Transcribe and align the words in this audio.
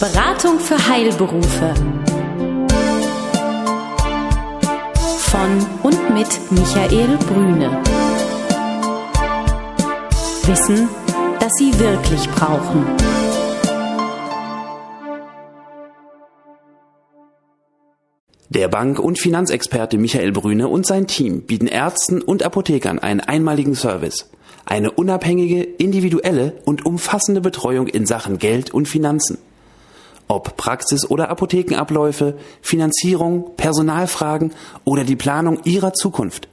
Beratung 0.00 0.58
für 0.58 0.78
Heilberufe. 0.88 1.74
Von 5.18 5.66
und 5.82 6.14
mit 6.14 6.26
Michael 6.50 7.18
Brüne. 7.18 7.82
Wissen, 10.46 10.88
das 11.38 11.52
Sie 11.58 11.78
wirklich 11.78 12.26
brauchen. 12.30 12.86
Der 18.48 18.68
Bank- 18.68 18.98
und 18.98 19.18
Finanzexperte 19.18 19.98
Michael 19.98 20.32
Brüne 20.32 20.68
und 20.68 20.86
sein 20.86 21.08
Team 21.08 21.42
bieten 21.42 21.66
Ärzten 21.66 22.22
und 22.22 22.42
Apothekern 22.42 23.00
einen 23.00 23.20
einmaligen 23.20 23.74
Service. 23.74 24.30
Eine 24.64 24.92
unabhängige, 24.92 25.62
individuelle 25.62 26.54
und 26.64 26.86
umfassende 26.86 27.42
Betreuung 27.42 27.86
in 27.86 28.06
Sachen 28.06 28.38
Geld 28.38 28.72
und 28.72 28.88
Finanzen. 28.88 29.36
Ob 30.30 30.56
Praxis- 30.56 31.10
oder 31.10 31.28
Apothekenabläufe, 31.28 32.38
Finanzierung, 32.62 33.56
Personalfragen 33.56 34.52
oder 34.84 35.02
die 35.02 35.16
Planung 35.16 35.58
Ihrer 35.64 35.92
Zukunft. 35.92 36.46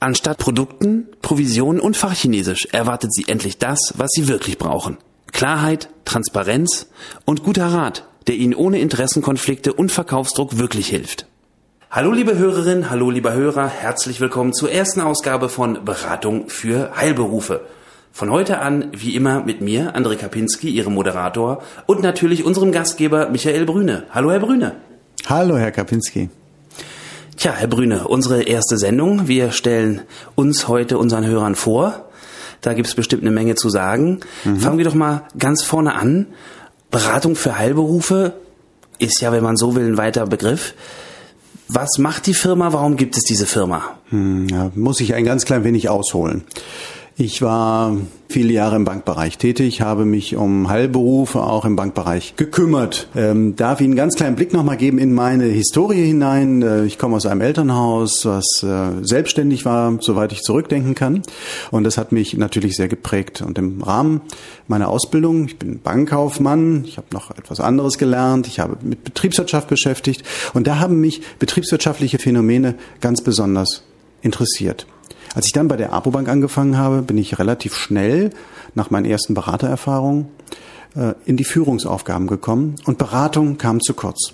Anstatt 0.00 0.38
Produkten, 0.38 1.06
Provisionen 1.22 1.80
und 1.80 1.96
Fachchinesisch 1.96 2.66
erwartet 2.72 3.14
Sie 3.14 3.28
endlich 3.28 3.58
das, 3.58 3.94
was 3.96 4.08
Sie 4.10 4.26
wirklich 4.26 4.58
brauchen. 4.58 4.98
Klarheit, 5.30 5.90
Transparenz 6.04 6.88
und 7.24 7.44
guter 7.44 7.66
Rat, 7.66 8.04
der 8.26 8.34
Ihnen 8.34 8.54
ohne 8.54 8.80
Interessenkonflikte 8.80 9.74
und 9.74 9.92
Verkaufsdruck 9.92 10.58
wirklich 10.58 10.88
hilft. 10.88 11.26
Hallo 11.88 12.10
liebe 12.10 12.36
Hörerinnen, 12.36 12.90
hallo 12.90 13.10
lieber 13.10 13.32
Hörer, 13.32 13.68
herzlich 13.68 14.20
willkommen 14.20 14.54
zur 14.54 14.72
ersten 14.72 15.00
Ausgabe 15.00 15.48
von 15.48 15.84
Beratung 15.84 16.48
für 16.48 16.96
Heilberufe. 16.96 17.60
Von 18.12 18.30
heute 18.30 18.58
an, 18.58 18.88
wie 18.92 19.14
immer, 19.14 19.44
mit 19.44 19.60
mir, 19.60 19.96
André 19.96 20.16
Kapinski, 20.16 20.68
Ihrem 20.68 20.94
Moderator, 20.94 21.62
und 21.86 22.02
natürlich 22.02 22.44
unserem 22.44 22.72
Gastgeber 22.72 23.28
Michael 23.30 23.64
Brüne. 23.64 24.04
Hallo 24.10 24.30
Herr 24.30 24.40
Brüne. 24.40 24.76
Hallo 25.26 25.56
Herr 25.56 25.70
Kapinski. 25.70 26.28
Tja, 27.36 27.52
Herr 27.52 27.68
Brüne, 27.68 28.08
unsere 28.08 28.42
erste 28.42 28.76
Sendung. 28.76 29.28
Wir 29.28 29.52
stellen 29.52 30.02
uns 30.34 30.68
heute 30.68 30.98
unseren 30.98 31.24
Hörern 31.24 31.54
vor. 31.54 32.10
Da 32.60 32.74
gibt's 32.74 32.94
bestimmt 32.94 33.22
eine 33.22 33.30
Menge 33.30 33.54
zu 33.54 33.70
sagen. 33.70 34.20
Mhm. 34.44 34.56
Fangen 34.58 34.78
wir 34.78 34.84
doch 34.84 34.94
mal 34.94 35.22
ganz 35.38 35.62
vorne 35.62 35.94
an. 35.94 36.26
Beratung 36.90 37.36
für 37.36 37.56
Heilberufe 37.56 38.34
ist 38.98 39.20
ja, 39.22 39.32
wenn 39.32 39.42
man 39.42 39.56
so 39.56 39.74
will, 39.74 39.86
ein 39.86 39.96
weiter 39.96 40.26
Begriff. 40.26 40.74
Was 41.68 41.98
macht 41.98 42.26
die 42.26 42.34
Firma? 42.34 42.72
Warum 42.72 42.96
gibt 42.96 43.16
es 43.16 43.22
diese 43.22 43.46
Firma? 43.46 43.96
Hm, 44.10 44.72
muss 44.74 45.00
ich 45.00 45.14
ein 45.14 45.24
ganz 45.24 45.44
klein 45.44 45.62
wenig 45.64 45.88
ausholen. 45.88 46.42
Ich 47.20 47.42
war 47.42 47.98
viele 48.30 48.54
Jahre 48.54 48.76
im 48.76 48.86
Bankbereich 48.86 49.36
tätig, 49.36 49.82
habe 49.82 50.06
mich 50.06 50.36
um 50.36 50.70
Heilberufe 50.70 51.42
auch 51.42 51.66
im 51.66 51.76
Bankbereich 51.76 52.34
gekümmert. 52.36 53.08
Ähm, 53.14 53.56
darf 53.56 53.82
Ihnen 53.82 53.90
einen 53.90 53.96
ganz 53.96 54.14
kleinen 54.14 54.36
Blick 54.36 54.54
nochmal 54.54 54.78
geben 54.78 54.96
in 54.96 55.12
meine 55.12 55.44
Historie 55.44 56.02
hinein. 56.02 56.62
Äh, 56.62 56.86
ich 56.86 56.96
komme 56.96 57.16
aus 57.16 57.26
einem 57.26 57.42
Elternhaus, 57.42 58.24
was 58.24 58.62
äh, 58.62 59.04
selbstständig 59.04 59.66
war, 59.66 59.98
soweit 60.00 60.32
ich 60.32 60.40
zurückdenken 60.40 60.94
kann. 60.94 61.20
Und 61.70 61.84
das 61.84 61.98
hat 61.98 62.10
mich 62.10 62.38
natürlich 62.38 62.74
sehr 62.74 62.88
geprägt. 62.88 63.42
Und 63.42 63.58
im 63.58 63.82
Rahmen 63.82 64.22
meiner 64.66 64.88
Ausbildung, 64.88 65.44
ich 65.44 65.58
bin 65.58 65.80
Bankkaufmann, 65.80 66.84
ich 66.86 66.96
habe 66.96 67.08
noch 67.12 67.32
etwas 67.32 67.60
anderes 67.60 67.98
gelernt, 67.98 68.46
ich 68.46 68.60
habe 68.60 68.78
mit 68.80 69.04
Betriebswirtschaft 69.04 69.68
beschäftigt. 69.68 70.22
Und 70.54 70.66
da 70.66 70.78
haben 70.78 71.02
mich 71.02 71.20
betriebswirtschaftliche 71.38 72.18
Phänomene 72.18 72.76
ganz 73.02 73.20
besonders 73.20 73.82
interessiert. 74.22 74.86
Als 75.34 75.46
ich 75.46 75.52
dann 75.52 75.68
bei 75.68 75.76
der 75.76 75.92
Apobank 75.92 76.28
angefangen 76.28 76.76
habe, 76.76 77.02
bin 77.02 77.18
ich 77.18 77.38
relativ 77.38 77.74
schnell 77.74 78.30
nach 78.74 78.90
meinen 78.90 79.04
ersten 79.04 79.34
Beratererfahrungen 79.34 80.28
äh, 80.96 81.14
in 81.24 81.36
die 81.36 81.44
Führungsaufgaben 81.44 82.26
gekommen 82.26 82.76
und 82.84 82.98
Beratung 82.98 83.58
kam 83.58 83.80
zu 83.80 83.94
kurz. 83.94 84.32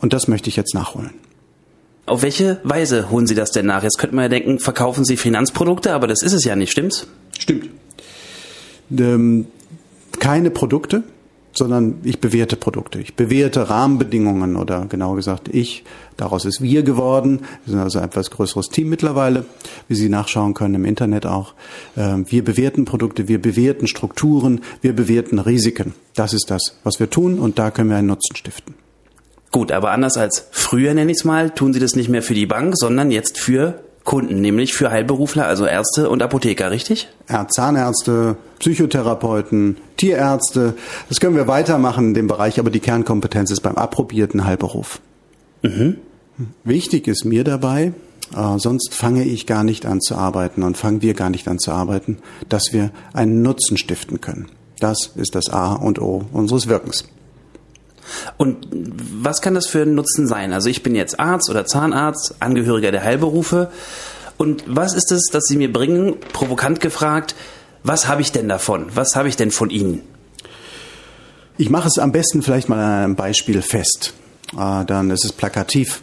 Und 0.00 0.12
das 0.12 0.28
möchte 0.28 0.48
ich 0.48 0.56
jetzt 0.56 0.74
nachholen. 0.74 1.10
Auf 2.06 2.22
welche 2.22 2.60
Weise 2.64 3.10
holen 3.10 3.26
Sie 3.26 3.34
das 3.34 3.52
denn 3.52 3.66
nach? 3.66 3.82
Jetzt 3.82 3.98
könnte 3.98 4.16
man 4.16 4.24
ja 4.24 4.28
denken, 4.28 4.58
verkaufen 4.58 5.04
Sie 5.04 5.16
Finanzprodukte, 5.16 5.92
aber 5.92 6.08
das 6.08 6.22
ist 6.22 6.32
es 6.32 6.44
ja 6.44 6.56
nicht, 6.56 6.72
stimmt's? 6.72 7.06
Stimmt. 7.38 7.68
Ähm, 8.96 9.46
keine 10.18 10.50
Produkte, 10.50 11.04
sondern 11.52 12.00
ich 12.02 12.20
bewerte 12.20 12.56
Produkte. 12.56 13.00
Ich 13.00 13.14
bewerte 13.14 13.68
Rahmenbedingungen 13.68 14.56
oder 14.56 14.86
genauer 14.86 15.16
gesagt 15.16 15.48
ich. 15.48 15.84
Daraus 16.16 16.44
ist 16.44 16.62
wir 16.62 16.82
geworden. 16.82 17.40
Wir 17.64 17.72
sind 17.72 17.80
also 17.80 17.98
ein 17.98 18.06
etwas 18.06 18.30
größeres 18.30 18.68
Team 18.68 18.88
mittlerweile, 18.88 19.44
wie 19.88 19.94
Sie 19.94 20.08
nachschauen 20.08 20.54
können 20.54 20.74
im 20.74 20.84
Internet 20.84 21.26
auch. 21.26 21.54
Ähm, 21.96 22.26
wir 22.28 22.44
bewerten 22.44 22.84
Produkte, 22.84 23.28
wir 23.28 23.40
bewerten 23.40 23.86
Strukturen, 23.86 24.60
wir 24.80 24.94
bewerten 24.94 25.38
Risiken. 25.38 25.94
Das 26.14 26.32
ist 26.32 26.50
das, 26.50 26.78
was 26.84 27.00
wir 27.00 27.10
tun 27.10 27.38
und 27.38 27.58
da 27.58 27.70
können 27.70 27.90
wir 27.90 27.96
einen 27.96 28.08
Nutzen 28.08 28.36
stiften. 28.36 28.74
Gut, 29.50 29.70
aber 29.70 29.90
anders 29.90 30.16
als 30.16 30.46
früher 30.50 30.94
nenne 30.94 31.12
ich 31.12 31.18
es 31.18 31.24
mal, 31.24 31.50
tun 31.50 31.74
Sie 31.74 31.80
das 31.80 31.94
nicht 31.94 32.08
mehr 32.08 32.22
für 32.22 32.34
die 32.34 32.46
Bank, 32.46 32.74
sondern 32.76 33.10
jetzt 33.10 33.38
für 33.38 33.82
Kunden, 34.04 34.40
nämlich 34.40 34.74
für 34.74 34.90
Heilberufler, 34.90 35.46
also 35.46 35.64
Ärzte 35.64 36.10
und 36.10 36.22
Apotheker, 36.22 36.70
richtig? 36.70 37.08
Zahnärzte, 37.48 38.36
Psychotherapeuten, 38.58 39.76
Tierärzte. 39.96 40.74
Das 41.08 41.20
können 41.20 41.36
wir 41.36 41.46
weitermachen 41.46 42.08
in 42.08 42.14
dem 42.14 42.26
Bereich, 42.26 42.58
aber 42.58 42.70
die 42.70 42.80
Kernkompetenz 42.80 43.50
ist 43.50 43.60
beim 43.60 43.76
approbierten 43.76 44.44
Heilberuf. 44.44 45.00
Mhm. 45.62 45.98
Wichtig 46.64 47.06
ist 47.06 47.24
mir 47.24 47.44
dabei, 47.44 47.92
äh, 48.34 48.58
sonst 48.58 48.94
fange 48.94 49.24
ich 49.24 49.46
gar 49.46 49.62
nicht 49.62 49.86
an 49.86 50.00
zu 50.00 50.16
arbeiten 50.16 50.62
und 50.62 50.76
fangen 50.76 51.02
wir 51.02 51.14
gar 51.14 51.30
nicht 51.30 51.46
an 51.46 51.58
zu 51.58 51.70
arbeiten, 51.70 52.18
dass 52.48 52.72
wir 52.72 52.90
einen 53.12 53.42
Nutzen 53.42 53.76
stiften 53.76 54.20
können. 54.20 54.48
Das 54.80 55.12
ist 55.14 55.34
das 55.36 55.48
A 55.48 55.74
und 55.74 56.00
O 56.00 56.24
unseres 56.32 56.66
Wirkens. 56.66 57.04
Und 58.36 58.66
was 58.70 59.40
kann 59.40 59.54
das 59.54 59.66
für 59.66 59.82
ein 59.82 59.94
Nutzen 59.94 60.26
sein? 60.26 60.52
Also 60.52 60.68
ich 60.68 60.82
bin 60.82 60.94
jetzt 60.94 61.18
Arzt 61.20 61.50
oder 61.50 61.66
Zahnarzt, 61.66 62.36
Angehöriger 62.40 62.90
der 62.90 63.04
Heilberufe. 63.04 63.70
Und 64.36 64.64
was 64.66 64.94
ist 64.94 65.12
es, 65.12 65.28
das 65.30 65.44
Sie 65.44 65.56
mir 65.56 65.72
bringen? 65.72 66.16
Provokant 66.32 66.80
gefragt, 66.80 67.34
was 67.84 68.08
habe 68.08 68.22
ich 68.22 68.32
denn 68.32 68.48
davon? 68.48 68.86
Was 68.94 69.16
habe 69.16 69.28
ich 69.28 69.36
denn 69.36 69.50
von 69.50 69.70
Ihnen? 69.70 70.02
Ich 71.58 71.70
mache 71.70 71.88
es 71.88 71.98
am 71.98 72.12
besten 72.12 72.42
vielleicht 72.42 72.68
mal 72.68 72.78
an 72.78 73.04
einem 73.04 73.16
Beispiel 73.16 73.62
fest. 73.62 74.14
Ah, 74.56 74.84
dann 74.84 75.10
ist 75.10 75.24
es 75.24 75.32
plakativ. 75.32 76.02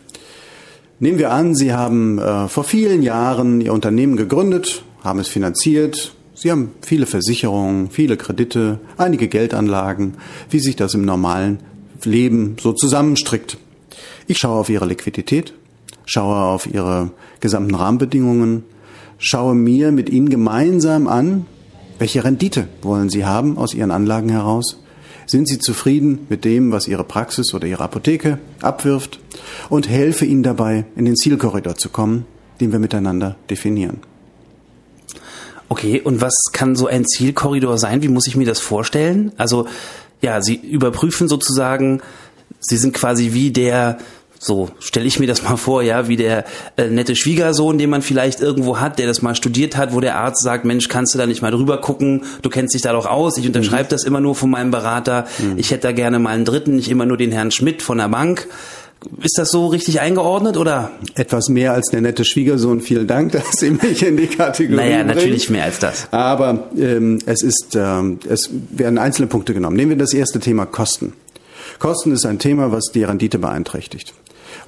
Nehmen 1.00 1.18
wir 1.18 1.32
an, 1.32 1.56
Sie 1.56 1.74
haben 1.74 2.20
äh, 2.20 2.48
vor 2.48 2.64
vielen 2.64 3.02
Jahren 3.02 3.62
Ihr 3.62 3.74
Unternehmen 3.74 4.18
gegründet, 4.18 4.84
haben 5.04 5.20
es 5.20 5.30
finanziert, 5.30 6.14
Sie 6.36 6.52
haben 6.52 6.72
viele 6.82 7.06
Versicherungen, 7.06 7.90
viele 7.90 8.18
Kredite, 8.18 8.80
einige 8.98 9.28
Geldanlagen, 9.28 10.16
wie 10.50 10.60
sich 10.60 10.76
das 10.76 10.94
im 10.94 11.04
normalen 11.04 11.60
Leben 12.06 12.58
so 12.60 12.74
zusammenstrickt. 12.74 13.58
Ich 14.28 14.38
schaue 14.38 14.60
auf 14.60 14.70
ihre 14.70 14.86
Liquidität, 14.86 15.54
schaue 16.06 16.36
auf 16.36 16.68
ihre 16.68 17.12
gesamten 17.40 17.76
Rahmenbedingungen, 17.76 18.64
schaue 19.18 19.56
mir 19.56 19.92
mit 19.92 20.10
ihnen 20.10 20.30
gemeinsam 20.30 21.08
an, 21.08 21.46
welche 22.00 22.24
Rendite 22.24 22.68
wollen 22.82 23.10
sie 23.10 23.26
haben 23.26 23.58
aus 23.58 23.74
ihren 23.74 23.92
Anlagen 23.92 24.30
heraus? 24.30 24.82
Sind 25.26 25.48
sie 25.48 25.60
zufrieden 25.60 26.26
mit 26.30 26.46
dem, 26.46 26.72
was 26.72 26.88
ihre 26.88 27.04
Praxis 27.04 27.54
oder 27.54 27.68
ihre 27.68 27.84
Apotheke 27.84 28.40
abwirft? 28.62 29.20
Und 29.70 29.88
helfe 29.88 30.26
ihnen 30.26 30.42
dabei, 30.42 30.86
in 30.96 31.06
den 31.06 31.16
Zielkorridor 31.16 31.76
zu 31.76 31.90
kommen, 31.90 32.26
den 32.60 32.72
wir 32.72 32.80
miteinander 32.80 33.36
definieren. 33.50 34.00
Okay, 35.68 36.02
und 36.02 36.20
was 36.20 36.34
kann 36.52 36.76
so 36.76 36.88
ein 36.88 37.06
Zielkorridor 37.06 37.78
sein? 37.78 38.02
Wie 38.02 38.08
muss 38.08 38.26
ich 38.26 38.36
mir 38.36 38.48
das 38.48 38.60
vorstellen? 38.60 39.32
Also 39.38 39.68
ja, 40.22 40.42
sie 40.42 40.56
überprüfen 40.56 41.28
sozusagen, 41.28 42.02
sie 42.60 42.78
sind 42.78 42.94
quasi 42.94 43.34
wie 43.34 43.52
der, 43.52 43.98
so 44.38 44.70
stelle 44.80 45.06
ich 45.06 45.20
mir 45.20 45.28
das 45.28 45.44
mal 45.44 45.58
vor, 45.58 45.82
ja, 45.82 46.08
wie 46.08 46.18
der 46.18 46.46
äh, 46.78 46.88
nette 46.88 47.16
Schwiegersohn, 47.16 47.78
den 47.78 47.90
man 47.90 48.02
vielleicht 48.02 48.42
irgendwo 48.42 48.80
hat, 48.80 49.00
der 49.00 49.08
das 49.08 49.22
mal 49.22 49.36
studiert 49.36 49.76
hat, 49.76 49.94
wo 49.94 50.00
der 50.00 50.18
Arzt 50.18 50.44
sagt, 50.44 50.66
Mensch, 50.66 50.88
kannst 50.88 51.14
du 51.14 51.18
da 51.18 51.26
nicht 51.26 51.42
mal 51.42 51.52
drüber 51.52 51.80
gucken, 51.80 52.24
du 52.42 52.50
kennst 52.50 52.74
dich 52.74 52.82
da 52.82 52.94
doch 52.94 53.06
aus, 53.06 53.38
ich 53.38 53.48
unterschreibe 53.48 53.86
mhm. 53.86 53.90
das 53.90 54.04
immer 54.04 54.22
nur 54.22 54.36
von 54.36 54.50
meinem 54.50 54.72
Berater, 54.72 55.26
mhm. 55.40 55.58
ich 55.58 55.72
hätte 55.72 55.88
da 55.88 55.92
gerne 55.92 56.20
mal 56.20 56.32
einen 56.32 56.46
dritten, 56.46 56.76
nicht 56.76 56.90
immer 56.90 57.06
nur 57.06 57.18
den 57.18 57.32
Herrn 57.32 57.52
Schmidt 57.52 57.82
von 57.82 57.98
der 57.98 58.10
Bank. 58.10 58.48
Ist 59.22 59.38
das 59.38 59.50
so 59.52 59.68
richtig 59.68 60.02
eingeordnet 60.02 60.58
oder? 60.58 60.92
Etwas 61.16 61.48
mehr 61.48 61.74
als 61.74 61.90
der 61.90 62.02
nette 62.02 62.26
Schwiegersohn. 62.26 62.82
Vielen 62.82 63.08
Dank, 63.08 63.32
dass 63.34 63.52
Sie 63.54 63.72
mich 63.72 64.04
in 64.06 64.18
die 64.18 64.28
Kategorie 64.28 64.76
Naja, 64.76 64.98
bringen. 64.98 65.16
natürlich 65.16 65.50
mehr 65.50 65.64
als 65.66 65.80
das. 65.80 66.08
Aber 66.12 66.70
ähm, 66.78 67.20
es 67.26 67.42
ist, 67.42 67.76
ähm, 67.76 68.20
es 68.28 68.50
werden 68.72 68.98
einzelne 68.98 69.28
Punkte 69.28 69.54
genommen. 69.54 69.78
Nehmen 69.78 69.92
wir 69.92 69.98
das 69.98 70.14
erste 70.14 70.40
Thema 70.40 70.66
Kosten. 70.66 71.14
Kosten 71.80 72.12
ist 72.12 72.26
ein 72.26 72.40
Thema, 72.40 72.72
was 72.72 72.86
die 72.94 73.04
Rendite 73.04 73.40
beeinträchtigt. 73.40 74.14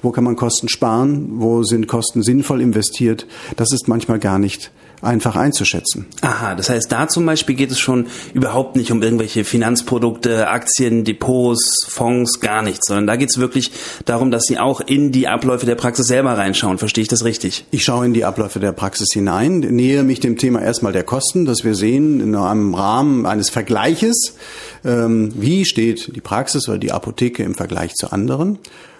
Wo 0.00 0.10
kann 0.10 0.24
man 0.24 0.36
Kosten 0.36 0.68
sparen? 0.68 1.40
Wo 1.40 1.62
sind 1.62 1.86
Kosten 1.86 2.22
sinnvoll 2.22 2.60
investiert? 2.60 3.26
Das 3.56 3.72
ist 3.72 3.86
manchmal 3.86 4.18
gar 4.18 4.38
nicht 4.38 4.70
einfach 5.02 5.34
einzuschätzen. 5.34 6.06
Aha, 6.20 6.54
das 6.54 6.70
heißt, 6.70 6.90
da 6.90 7.08
zum 7.08 7.26
Beispiel 7.26 7.56
geht 7.56 7.72
es 7.72 7.80
schon 7.80 8.06
überhaupt 8.32 8.76
nicht 8.76 8.92
um 8.92 9.02
irgendwelche 9.02 9.44
Finanzprodukte, 9.44 10.48
Aktien, 10.48 11.04
Depots, 11.04 11.86
Fonds, 11.88 12.40
gar 12.40 12.62
nichts, 12.62 12.86
sondern 12.86 13.08
da 13.08 13.16
geht 13.16 13.30
es 13.30 13.38
wirklich 13.38 13.72
darum, 14.04 14.30
dass 14.30 14.44
Sie 14.44 14.58
auch 14.58 14.80
in 14.80 15.10
die 15.10 15.26
Abläufe 15.26 15.66
der 15.66 15.74
Praxis 15.74 16.06
selber 16.06 16.38
reinschauen. 16.38 16.78
Verstehe 16.78 17.02
ich 17.02 17.08
das 17.08 17.24
richtig? 17.24 17.66
Ich 17.72 17.82
schaue 17.82 18.06
in 18.06 18.14
die 18.14 18.24
Abläufe 18.24 18.60
der 18.60 18.72
Praxis 18.72 19.08
hinein, 19.12 19.58
nähere 19.58 20.04
mich 20.04 20.20
dem 20.20 20.38
Thema 20.38 20.62
erstmal 20.62 20.92
der 20.92 21.04
Kosten, 21.04 21.44
dass 21.44 21.64
wir 21.64 21.74
sehen 21.74 22.20
in 22.20 22.36
einem 22.36 22.74
Rahmen 22.74 23.26
eines 23.26 23.50
Vergleiches, 23.50 24.36
ähm, 24.84 25.32
wie 25.34 25.64
steht 25.64 26.14
die 26.14 26.20
Praxis 26.20 26.68
oder 26.68 26.78
die 26.78 26.92
Apotheke 26.92 27.42
im 27.42 27.54
Vergleich 27.54 27.94
zu 27.94 28.12
anderen, 28.12 28.58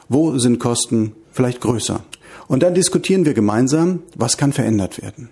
wo 0.09 0.37
sind 0.39 0.59
Kosten 0.59 1.13
vielleicht 1.31 1.61
größer. 1.61 2.03
Und 2.49 2.65
dann 2.65 2.75
diskutieren 2.75 3.25
wir 3.25 3.35
gemeinsam, 3.35 4.03
was 4.17 4.37
kann 4.37 4.53
verändert 4.53 5.01
werden. 5.01 5.31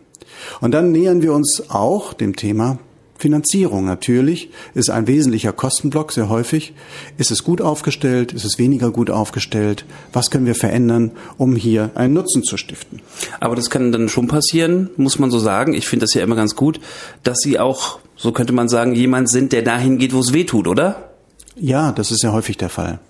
Und 0.60 0.72
dann 0.72 0.92
nähern 0.92 1.22
wir 1.22 1.32
uns 1.32 1.64
auch 1.68 2.12
dem 2.12 2.36
Thema 2.36 2.78
Finanzierung. 3.20 3.84
Natürlich 3.84 4.50
ist 4.74 4.90
ein 4.90 5.06
wesentlicher 5.06 5.52
Kostenblock 5.52 6.10
sehr 6.12 6.28
häufig. 6.28 6.72
Ist 7.18 7.30
es 7.30 7.44
gut 7.44 7.60
aufgestellt? 7.60 8.32
Ist 8.32 8.44
es 8.44 8.58
weniger 8.58 8.90
gut 8.90 9.10
aufgestellt? 9.10 9.84
Was 10.12 10.30
können 10.30 10.46
wir 10.46 10.54
verändern, 10.54 11.12
um 11.36 11.54
hier 11.54 11.90
einen 11.94 12.14
Nutzen 12.14 12.42
zu 12.42 12.56
stiften? 12.56 13.02
Aber 13.38 13.56
das 13.56 13.70
kann 13.70 13.92
dann 13.92 14.08
schon 14.08 14.26
passieren, 14.26 14.90
muss 14.96 15.18
man 15.18 15.30
so 15.30 15.38
sagen. 15.38 15.74
Ich 15.74 15.86
finde 15.86 16.04
das 16.04 16.14
ja 16.14 16.22
immer 16.22 16.36
ganz 16.36 16.56
gut, 16.56 16.80
dass 17.22 17.38
Sie 17.40 17.58
auch, 17.58 18.00
so 18.16 18.32
könnte 18.32 18.52
man 18.52 18.68
sagen, 18.68 18.94
jemand 18.94 19.28
sind, 19.28 19.52
der 19.52 19.62
dahin 19.62 19.98
geht, 19.98 20.14
wo 20.14 20.20
es 20.20 20.32
weh 20.32 20.44
tut, 20.44 20.66
oder? 20.66 21.10
Ja, 21.56 21.92
das 21.92 22.10
ist 22.10 22.22
ja 22.22 22.32
häufig 22.32 22.56
der 22.56 22.70
Fall. 22.70 23.00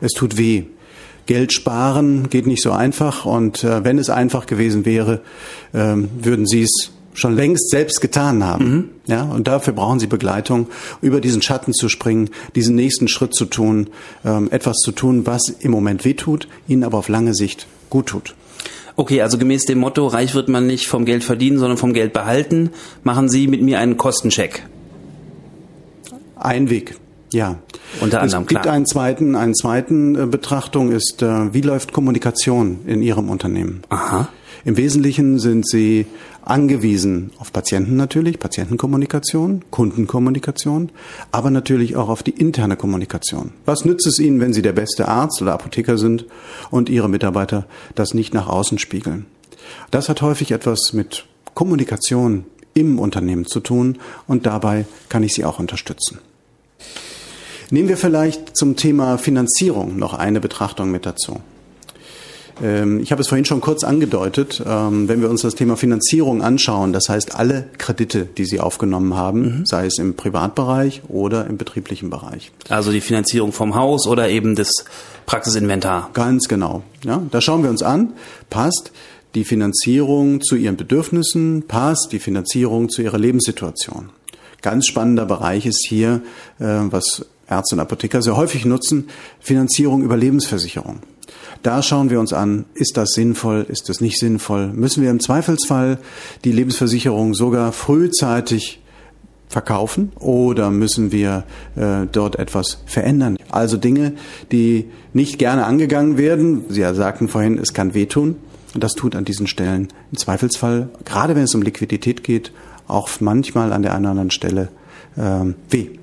Es 0.00 0.12
tut 0.12 0.38
weh. 0.38 0.64
Geld 1.28 1.52
sparen 1.52 2.30
geht 2.30 2.46
nicht 2.46 2.62
so 2.62 2.72
einfach 2.72 3.26
und 3.26 3.62
äh, 3.62 3.84
wenn 3.84 3.98
es 3.98 4.08
einfach 4.08 4.46
gewesen 4.46 4.86
wäre, 4.86 5.20
äh, 5.74 5.94
würden 5.94 6.46
Sie 6.46 6.62
es 6.62 6.90
schon 7.12 7.36
längst 7.36 7.68
selbst 7.68 8.00
getan 8.00 8.42
haben. 8.42 8.64
Mhm. 8.64 8.88
Ja, 9.06 9.24
und 9.24 9.46
dafür 9.46 9.74
brauchen 9.74 10.00
Sie 10.00 10.06
Begleitung, 10.06 10.68
über 11.02 11.20
diesen 11.20 11.42
Schatten 11.42 11.74
zu 11.74 11.90
springen, 11.90 12.30
diesen 12.54 12.74
nächsten 12.76 13.08
Schritt 13.08 13.34
zu 13.34 13.44
tun, 13.44 13.90
ähm, 14.24 14.48
etwas 14.50 14.78
zu 14.78 14.90
tun, 14.90 15.26
was 15.26 15.48
im 15.60 15.70
Moment 15.70 16.06
wehtut, 16.06 16.48
Ihnen 16.66 16.82
aber 16.82 16.96
auf 16.96 17.08
lange 17.08 17.34
Sicht 17.34 17.66
gut 17.90 18.06
tut. 18.06 18.34
Okay, 18.96 19.20
also 19.20 19.36
gemäß 19.36 19.66
dem 19.66 19.78
Motto, 19.78 20.06
reich 20.06 20.34
wird 20.34 20.48
man 20.48 20.66
nicht 20.66 20.86
vom 20.86 21.04
Geld 21.04 21.24
verdienen, 21.24 21.58
sondern 21.58 21.76
vom 21.76 21.92
Geld 21.92 22.14
behalten, 22.14 22.70
machen 23.04 23.28
Sie 23.28 23.48
mit 23.48 23.60
mir 23.60 23.80
einen 23.80 23.98
Kostencheck. 23.98 24.66
Ein 26.36 26.70
Weg. 26.70 26.96
Ja. 27.32 27.56
Unter 28.00 28.20
anderem, 28.20 28.42
es 28.42 28.48
gibt 28.48 28.62
klar. 28.62 28.74
einen 28.74 28.86
zweiten, 28.86 29.34
einen 29.36 29.54
zweiten 29.54 30.14
äh, 30.14 30.26
Betrachtung 30.26 30.92
ist, 30.92 31.22
äh, 31.22 31.52
wie 31.52 31.60
läuft 31.60 31.92
Kommunikation 31.92 32.80
in 32.86 33.02
Ihrem 33.02 33.28
Unternehmen? 33.28 33.82
Aha. 33.88 34.28
Im 34.64 34.76
Wesentlichen 34.76 35.38
sind 35.38 35.68
Sie 35.68 36.06
angewiesen 36.42 37.30
auf 37.38 37.52
Patienten 37.52 37.96
natürlich, 37.96 38.38
Patientenkommunikation, 38.38 39.64
Kundenkommunikation, 39.70 40.90
aber 41.30 41.50
natürlich 41.50 41.96
auch 41.96 42.08
auf 42.08 42.22
die 42.22 42.32
interne 42.32 42.76
Kommunikation. 42.76 43.52
Was 43.66 43.84
nützt 43.84 44.06
es 44.06 44.18
Ihnen, 44.18 44.40
wenn 44.40 44.52
Sie 44.52 44.62
der 44.62 44.72
beste 44.72 45.08
Arzt 45.08 45.40
oder 45.42 45.52
Apotheker 45.52 45.98
sind 45.98 46.26
und 46.70 46.88
Ihre 46.88 47.08
Mitarbeiter 47.08 47.66
das 47.94 48.14
nicht 48.14 48.34
nach 48.34 48.48
außen 48.48 48.78
spiegeln? 48.78 49.26
Das 49.90 50.08
hat 50.08 50.22
häufig 50.22 50.52
etwas 50.52 50.92
mit 50.92 51.26
Kommunikation 51.54 52.44
im 52.74 52.98
Unternehmen 52.98 53.46
zu 53.46 53.60
tun 53.60 53.98
und 54.26 54.46
dabei 54.46 54.86
kann 55.08 55.22
ich 55.22 55.34
Sie 55.34 55.44
auch 55.44 55.58
unterstützen. 55.58 56.18
Nehmen 57.70 57.88
wir 57.88 57.96
vielleicht 57.96 58.56
zum 58.56 58.76
Thema 58.76 59.18
Finanzierung 59.18 59.98
noch 59.98 60.14
eine 60.14 60.40
Betrachtung 60.40 60.90
mit 60.90 61.04
dazu. 61.04 61.40
Ähm, 62.62 63.00
ich 63.00 63.12
habe 63.12 63.20
es 63.20 63.28
vorhin 63.28 63.44
schon 63.44 63.60
kurz 63.60 63.84
angedeutet, 63.84 64.62
ähm, 64.66 65.08
wenn 65.08 65.20
wir 65.20 65.30
uns 65.30 65.42
das 65.42 65.54
Thema 65.54 65.76
Finanzierung 65.76 66.42
anschauen, 66.42 66.92
das 66.92 67.08
heißt 67.08 67.34
alle 67.34 67.66
Kredite, 67.78 68.24
die 68.24 68.44
Sie 68.44 68.60
aufgenommen 68.60 69.14
haben, 69.14 69.40
mhm. 69.40 69.66
sei 69.66 69.86
es 69.86 69.98
im 69.98 70.14
Privatbereich 70.14 71.02
oder 71.08 71.46
im 71.46 71.56
betrieblichen 71.56 72.10
Bereich. 72.10 72.52
Also 72.68 72.90
die 72.90 73.00
Finanzierung 73.00 73.52
vom 73.52 73.74
Haus 73.74 74.06
oder 74.06 74.28
eben 74.28 74.56
das 74.56 74.84
Praxisinventar. 75.26 76.10
Ganz 76.14 76.48
genau. 76.48 76.82
Ja, 77.04 77.22
da 77.30 77.40
schauen 77.40 77.62
wir 77.62 77.70
uns 77.70 77.82
an, 77.82 78.14
passt 78.50 78.92
die 79.34 79.44
Finanzierung 79.44 80.40
zu 80.40 80.56
Ihren 80.56 80.76
Bedürfnissen, 80.76 81.64
passt 81.68 82.08
die 82.12 82.18
Finanzierung 82.18 82.88
zu 82.88 83.02
Ihrer 83.02 83.18
Lebenssituation. 83.18 84.10
Ganz 84.62 84.86
spannender 84.86 85.26
Bereich 85.26 85.66
ist 85.66 85.86
hier, 85.86 86.22
äh, 86.58 86.64
was 86.64 87.26
Ärzte 87.48 87.76
und 87.76 87.80
Apotheker 87.80 88.22
sehr 88.22 88.36
häufig 88.36 88.64
nutzen, 88.64 89.08
Finanzierung 89.40 90.02
über 90.02 90.16
Lebensversicherung. 90.16 91.00
Da 91.62 91.82
schauen 91.82 92.10
wir 92.10 92.20
uns 92.20 92.32
an, 92.32 92.66
ist 92.74 92.96
das 92.96 93.10
sinnvoll, 93.10 93.66
ist 93.68 93.88
das 93.88 94.00
nicht 94.00 94.18
sinnvoll? 94.18 94.68
Müssen 94.68 95.02
wir 95.02 95.10
im 95.10 95.20
Zweifelsfall 95.20 95.98
die 96.44 96.52
Lebensversicherung 96.52 97.34
sogar 97.34 97.72
frühzeitig 97.72 98.80
verkaufen 99.48 100.12
oder 100.20 100.70
müssen 100.70 101.10
wir 101.10 101.44
äh, 101.74 102.06
dort 102.10 102.38
etwas 102.38 102.82
verändern? 102.86 103.38
Also 103.50 103.76
Dinge, 103.76 104.12
die 104.52 104.90
nicht 105.12 105.38
gerne 105.38 105.64
angegangen 105.64 106.18
werden. 106.18 106.64
Sie 106.68 106.82
sagten 106.82 107.28
vorhin, 107.28 107.58
es 107.58 107.72
kann 107.72 107.94
wehtun. 107.94 108.36
Und 108.74 108.84
das 108.84 108.92
tut 108.92 109.16
an 109.16 109.24
diesen 109.24 109.46
Stellen 109.46 109.88
im 110.12 110.18
Zweifelsfall, 110.18 110.90
gerade 111.04 111.34
wenn 111.34 111.44
es 111.44 111.54
um 111.54 111.62
Liquidität 111.62 112.22
geht, 112.22 112.52
auch 112.86 113.08
manchmal 113.20 113.72
an 113.72 113.82
der 113.82 113.94
einen 113.94 114.04
oder 114.04 114.10
anderen 114.10 114.30
Stelle 114.30 114.68
äh, 115.16 115.54
weh. 115.70 115.97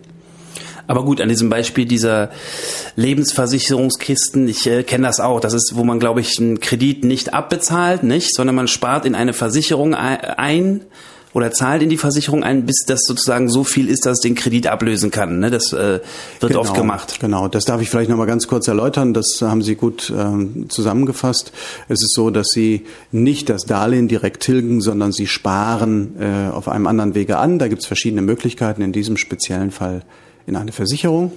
Aber 0.88 1.04
gut, 1.04 1.22
an 1.22 1.30
diesem 1.30 1.50
Beispiel 1.50 1.86
dieser 1.86 2.30
Lebensversicherungskisten, 2.96 4.48
ich 4.48 4.68
äh, 4.68 4.84
kenne 4.84 5.08
das 5.08 5.20
auch. 5.20 5.40
Das 5.40 5.54
ist, 5.54 5.74
wo 5.76 5.84
man, 5.84 6.00
glaube 6.00 6.22
ich, 6.22 6.40
einen 6.40 6.60
Kredit 6.60 7.04
nicht 7.04 7.34
abbezahlt, 7.34 8.04
nicht, 8.04 8.36
sondern 8.36 8.56
man 8.56 8.68
spart 8.68 9.06
in 9.06 9.16
eine 9.16 9.34
Versicherung 9.34 9.96
ein 9.96 10.82
oder 11.36 11.52
zahlt 11.52 11.84
in 11.84 11.90
die 11.90 11.98
Versicherung 11.98 12.44
ein, 12.44 12.66
bis 12.66 12.86
das 12.88 13.02
sozusagen 13.06 13.50
so 13.50 13.66
viel 13.66 13.90
ist, 13.90 14.06
dass 14.06 14.14
es 14.14 14.20
den 14.22 14.36
Kredit 14.36 14.68
ablösen 14.68 15.12
kann. 15.12 15.40
Ne? 15.40 15.52
Das 15.52 15.74
äh, 15.74 16.00
wird 16.40 16.54
genau, 16.54 16.62
oft 16.62 16.74
gemacht. 16.74 17.20
Genau, 17.20 17.50
das 17.50 17.66
darf 17.66 17.82
ich 17.82 17.90
vielleicht 17.90 18.10
noch 18.10 18.16
mal 18.16 18.26
ganz 18.26 18.48
kurz 18.48 18.70
erläutern. 18.70 19.14
Das 19.14 19.42
haben 19.42 19.62
Sie 19.62 19.76
gut 19.76 20.14
ähm, 20.18 20.68
zusammengefasst. 20.70 21.52
Es 21.90 22.02
ist 22.02 22.14
so, 22.16 22.30
dass 22.30 22.48
Sie 22.54 22.86
nicht 23.12 23.50
das 23.50 23.64
Darlehen 23.64 24.08
direkt 24.08 24.44
tilgen, 24.44 24.80
sondern 24.80 25.12
Sie 25.12 25.28
sparen 25.28 26.16
äh, 26.22 26.52
auf 26.52 26.70
einem 26.70 26.88
anderen 26.88 27.16
Wege 27.16 27.38
an. 27.38 27.60
Da 27.60 27.68
gibt 27.68 27.82
es 27.82 27.86
verschiedene 27.86 28.22
Möglichkeiten. 28.22 28.82
In 28.82 28.94
diesem 28.94 29.18
speziellen 29.18 29.72
Fall 29.72 30.04
in 30.48 30.56
eine 30.56 30.72
Versicherung. 30.72 31.32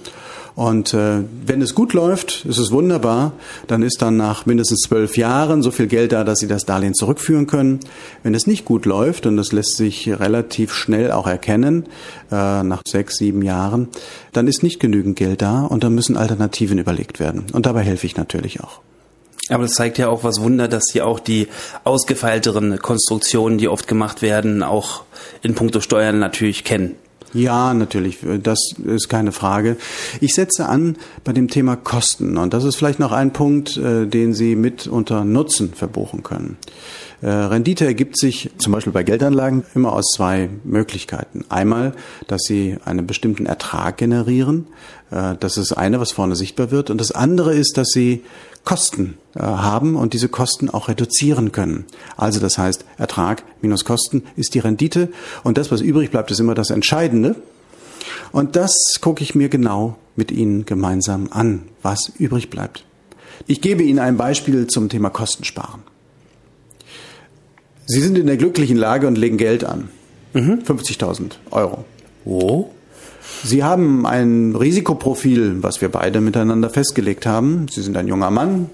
Und 0.55 0.93
äh, 0.93 1.23
wenn 1.45 1.61
es 1.61 1.73
gut 1.73 1.93
läuft, 1.93 2.43
ist 2.45 2.57
es 2.57 2.71
wunderbar, 2.71 3.31
dann 3.67 3.81
ist 3.81 4.01
dann 4.01 4.17
nach 4.17 4.45
mindestens 4.45 4.81
zwölf 4.81 5.15
Jahren 5.15 5.61
so 5.61 5.71
viel 5.71 5.87
Geld 5.87 6.11
da, 6.11 6.25
dass 6.25 6.39
Sie 6.39 6.47
das 6.47 6.65
Darlehen 6.65 6.93
zurückführen 6.93 7.47
können. 7.47 7.79
Wenn 8.23 8.35
es 8.35 8.45
nicht 8.45 8.65
gut 8.65 8.85
läuft, 8.85 9.25
und 9.25 9.37
das 9.37 9.53
lässt 9.53 9.77
sich 9.77 10.09
relativ 10.09 10.73
schnell 10.73 11.11
auch 11.11 11.27
erkennen, 11.27 11.85
äh, 12.31 12.63
nach 12.63 12.81
sechs, 12.85 13.17
sieben 13.17 13.41
Jahren, 13.41 13.87
dann 14.33 14.47
ist 14.47 14.61
nicht 14.61 14.81
genügend 14.81 15.15
Geld 15.15 15.41
da 15.41 15.61
und 15.61 15.83
dann 15.85 15.95
müssen 15.95 16.17
Alternativen 16.17 16.77
überlegt 16.77 17.21
werden. 17.21 17.45
Und 17.53 17.65
dabei 17.65 17.83
helfe 17.83 18.05
ich 18.05 18.17
natürlich 18.17 18.59
auch. 18.61 18.81
Aber 19.47 19.63
das 19.63 19.75
zeigt 19.75 19.97
ja 19.97 20.09
auch 20.09 20.23
was 20.23 20.41
Wunder, 20.41 20.67
dass 20.67 20.83
Sie 20.91 21.01
auch 21.01 21.19
die 21.19 21.47
ausgefeilteren 21.83 22.79
Konstruktionen, 22.79 23.57
die 23.57 23.67
oft 23.67 23.87
gemacht 23.87 24.21
werden, 24.21 24.61
auch 24.61 25.03
in 25.41 25.55
puncto 25.55 25.79
Steuern 25.79 26.19
natürlich 26.19 26.63
kennen. 26.63 26.95
Ja, 27.33 27.73
natürlich, 27.73 28.19
das 28.41 28.59
ist 28.83 29.07
keine 29.07 29.31
Frage. 29.31 29.77
Ich 30.19 30.33
setze 30.33 30.67
an 30.67 30.95
bei 31.23 31.31
dem 31.31 31.47
Thema 31.47 31.75
Kosten 31.75 32.37
und 32.37 32.53
das 32.53 32.63
ist 32.63 32.75
vielleicht 32.75 32.99
noch 32.99 33.11
ein 33.11 33.33
Punkt, 33.33 33.77
äh, 33.77 34.07
den 34.07 34.33
Sie 34.33 34.55
mit 34.55 34.87
unter 34.87 35.23
Nutzen 35.23 35.73
verbuchen 35.73 36.23
können. 36.23 36.57
Äh, 37.21 37.29
Rendite 37.29 37.85
ergibt 37.85 38.17
sich 38.17 38.49
zum 38.57 38.73
Beispiel 38.73 38.93
bei 38.93 39.03
Geldanlagen 39.03 39.63
immer 39.75 39.93
aus 39.93 40.11
zwei 40.15 40.49
Möglichkeiten. 40.63 41.43
Einmal, 41.49 41.93
dass 42.27 42.43
Sie 42.43 42.77
einen 42.85 43.07
bestimmten 43.07 43.45
Ertrag 43.45 43.97
generieren. 43.97 44.67
Äh, 45.11 45.35
das 45.39 45.57
ist 45.57 45.73
eine, 45.73 45.99
was 45.99 46.11
vorne 46.11 46.35
sichtbar 46.35 46.71
wird. 46.71 46.89
Und 46.89 46.99
das 46.99 47.11
andere 47.11 47.53
ist, 47.53 47.77
dass 47.77 47.89
Sie 47.89 48.23
Kosten 48.63 49.17
äh, 49.35 49.41
haben 49.41 49.95
und 49.95 50.13
diese 50.13 50.29
Kosten 50.29 50.69
auch 50.69 50.87
reduzieren 50.87 51.51
können. 51.51 51.85
Also 52.17 52.39
das 52.39 52.57
heißt, 52.57 52.85
Ertrag 52.97 53.43
minus 53.61 53.85
Kosten 53.85 54.23
ist 54.35 54.53
die 54.53 54.59
Rendite 54.59 55.09
und 55.43 55.57
das, 55.57 55.71
was 55.71 55.81
übrig 55.81 56.11
bleibt, 56.11 56.31
ist 56.31 56.39
immer 56.39 56.55
das 56.55 56.69
Entscheidende. 56.69 57.35
Und 58.31 58.55
das 58.55 58.73
gucke 59.01 59.23
ich 59.23 59.35
mir 59.35 59.49
genau 59.49 59.97
mit 60.15 60.31
Ihnen 60.31 60.65
gemeinsam 60.65 61.29
an, 61.31 61.63
was 61.81 62.11
übrig 62.17 62.49
bleibt. 62.49 62.85
Ich 63.47 63.61
gebe 63.61 63.83
Ihnen 63.83 63.99
ein 63.99 64.17
Beispiel 64.17 64.67
zum 64.67 64.89
Thema 64.89 65.09
Kostensparen. 65.09 65.81
Sie 67.91 68.01
sind 68.01 68.19
in 68.19 68.27
der 68.27 68.37
glücklichen 68.37 68.77
Lage 68.77 69.07
und 69.07 69.17
legen 69.17 69.37
Geld 69.37 69.63
an. 69.63 69.89
Mhm. 70.33 70.59
50.000 70.63 71.31
Euro. 71.49 71.85
Wo? 72.23 72.69
Sie 73.43 73.63
haben 73.63 74.05
ein 74.05 74.55
Risikoprofil, 74.55 75.63
was 75.63 75.81
wir 75.81 75.89
beide 75.89 76.21
miteinander 76.21 76.69
festgelegt 76.69 77.25
haben. 77.25 77.65
Sie 77.67 77.81
sind 77.81 77.97
ein 77.97 78.07
junger 78.07 78.29
Mann. 78.29 78.69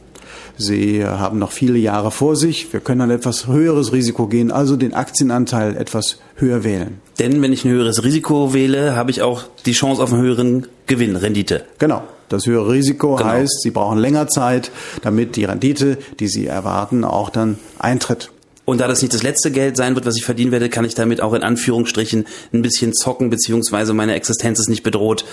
Sie 0.57 1.05
haben 1.05 1.39
noch 1.39 1.53
viele 1.53 1.77
Jahre 1.77 2.11
vor 2.11 2.35
sich. 2.35 2.73
Wir 2.73 2.81
können 2.81 2.99
ein 2.99 3.09
etwas 3.09 3.47
höheres 3.47 3.93
Risiko 3.93 4.27
gehen, 4.27 4.51
also 4.51 4.75
den 4.75 4.93
Aktienanteil 4.93 5.77
etwas 5.77 6.19
höher 6.35 6.65
wählen. 6.65 6.99
Denn 7.17 7.41
wenn 7.41 7.53
ich 7.53 7.63
ein 7.63 7.71
höheres 7.71 8.03
Risiko 8.03 8.53
wähle, 8.53 8.97
habe 8.97 9.11
ich 9.11 9.21
auch 9.21 9.43
die 9.65 9.71
Chance 9.71 10.03
auf 10.03 10.11
einen 10.11 10.23
höheren 10.23 10.67
Gewinn, 10.87 11.15
Rendite. 11.15 11.63
Genau. 11.79 12.03
Das 12.27 12.47
höhere 12.47 12.69
Risiko 12.69 13.15
genau. 13.15 13.29
heißt, 13.29 13.61
Sie 13.61 13.71
brauchen 13.71 13.97
länger 13.97 14.27
Zeit, 14.27 14.71
damit 15.03 15.37
die 15.37 15.45
Rendite, 15.45 15.99
die 16.19 16.27
Sie 16.27 16.47
erwarten, 16.47 17.05
auch 17.05 17.29
dann 17.29 17.59
eintritt. 17.79 18.31
Und 18.65 18.81
da 18.81 18.87
das 18.87 19.01
nicht 19.01 19.13
das 19.13 19.21
letzte 19.21 19.51
Geld 19.51 19.77
sein 19.77 19.93
wird, 19.93 20.05
was 20.05 20.17
ich 20.17 20.25
verdienen 20.25 20.51
werde, 20.51 20.69
kann 20.69 20.85
ich 20.85 20.95
damit 20.95 21.21
auch 21.21 21.33
in 21.33 21.43
Anführungsstrichen 21.43 22.25
ein 22.51 22.61
bisschen 22.63 22.93
zocken, 22.93 23.29
beziehungsweise 23.29 23.93
meine 23.93 24.15
Existenz 24.15 24.59
ist 24.59 24.69
nicht 24.69 24.83
bedroht, 24.83 25.23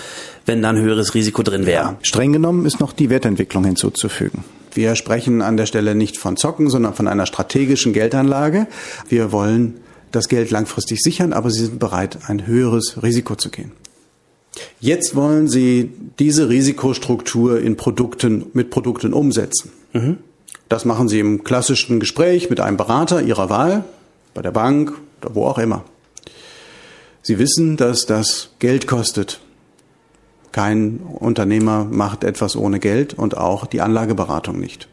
wenn 0.45 0.61
da 0.61 0.69
ein 0.69 0.77
höheres 0.77 1.15
Risiko 1.15 1.41
drin 1.41 1.65
wäre. 1.65 1.83
Ja, 1.83 1.97
streng 2.03 2.31
genommen 2.31 2.65
ist 2.65 2.79
noch 2.79 2.93
die 2.93 3.09
Wertentwicklung 3.09 3.65
hinzuzufügen. 3.65 4.43
Wir 4.71 4.95
sprechen 4.95 5.41
an 5.41 5.57
der 5.57 5.65
Stelle 5.65 5.95
nicht 5.95 6.17
von 6.17 6.37
Zocken, 6.37 6.69
sondern 6.69 6.93
von 6.93 7.07
einer 7.07 7.25
strategischen 7.25 7.93
Geldanlage. 7.93 8.67
Wir 9.09 9.31
wollen 9.31 9.79
das 10.11 10.29
Geld 10.29 10.51
langfristig 10.51 11.01
sichern, 11.01 11.33
aber 11.33 11.49
Sie 11.49 11.61
sind 11.61 11.79
bereit, 11.79 12.19
ein 12.27 12.45
höheres 12.45 13.01
Risiko 13.01 13.35
zu 13.35 13.49
gehen. 13.49 13.71
Jetzt 14.79 15.15
wollen 15.15 15.47
Sie 15.47 15.91
diese 16.19 16.49
Risikostruktur 16.49 17.59
in 17.59 17.77
Produkten, 17.77 18.45
mit 18.53 18.69
Produkten 18.69 19.13
umsetzen. 19.13 19.71
Mhm. 19.93 20.17
Das 20.69 20.85
machen 20.85 21.07
Sie 21.07 21.19
im 21.19 21.43
klassischen 21.43 21.99
Gespräch 21.99 22.49
mit 22.49 22.59
einem 22.59 22.77
Berater 22.77 23.21
Ihrer 23.21 23.49
Wahl, 23.49 23.83
bei 24.33 24.41
der 24.41 24.51
Bank 24.51 24.93
oder 25.21 25.35
wo 25.35 25.45
auch 25.45 25.57
immer. 25.57 25.83
Sie 27.21 27.39
wissen, 27.39 27.77
dass 27.77 28.05
das 28.05 28.49
Geld 28.59 28.87
kostet. 28.87 29.39
Kein 30.51 30.99
Unternehmer 30.99 31.85
macht 31.85 32.23
etwas 32.23 32.55
ohne 32.55 32.79
Geld 32.79 33.13
und 33.13 33.37
auch 33.37 33.65
die 33.65 33.81
Anlageberatung 33.81 34.59
nicht. 34.59 34.87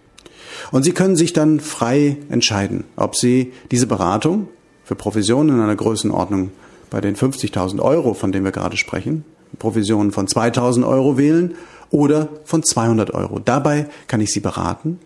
Und 0.70 0.84
Sie 0.84 0.92
können 0.92 1.16
sich 1.16 1.32
dann 1.32 1.60
frei 1.60 2.16
entscheiden, 2.28 2.84
ob 2.96 3.16
Sie 3.16 3.52
diese 3.70 3.86
Beratung 3.86 4.48
für 4.84 4.94
Provisionen 4.94 5.56
in 5.56 5.62
einer 5.62 5.76
Größenordnung 5.76 6.50
bei 6.88 7.00
den 7.00 7.16
50.000 7.16 7.80
Euro, 7.80 8.14
von 8.14 8.32
denen 8.32 8.44
wir 8.44 8.52
gerade 8.52 8.76
sprechen, 8.76 9.24
Provisionen 9.58 10.12
von 10.12 10.26
2.000 10.26 10.86
Euro 10.86 11.18
wählen 11.18 11.54
oder 11.90 12.28
von 12.44 12.62
200 12.62 13.12
Euro. 13.12 13.38
Dabei 13.38 13.88
kann 14.06 14.20
ich 14.20 14.32
Sie 14.32 14.40
beraten 14.40 14.98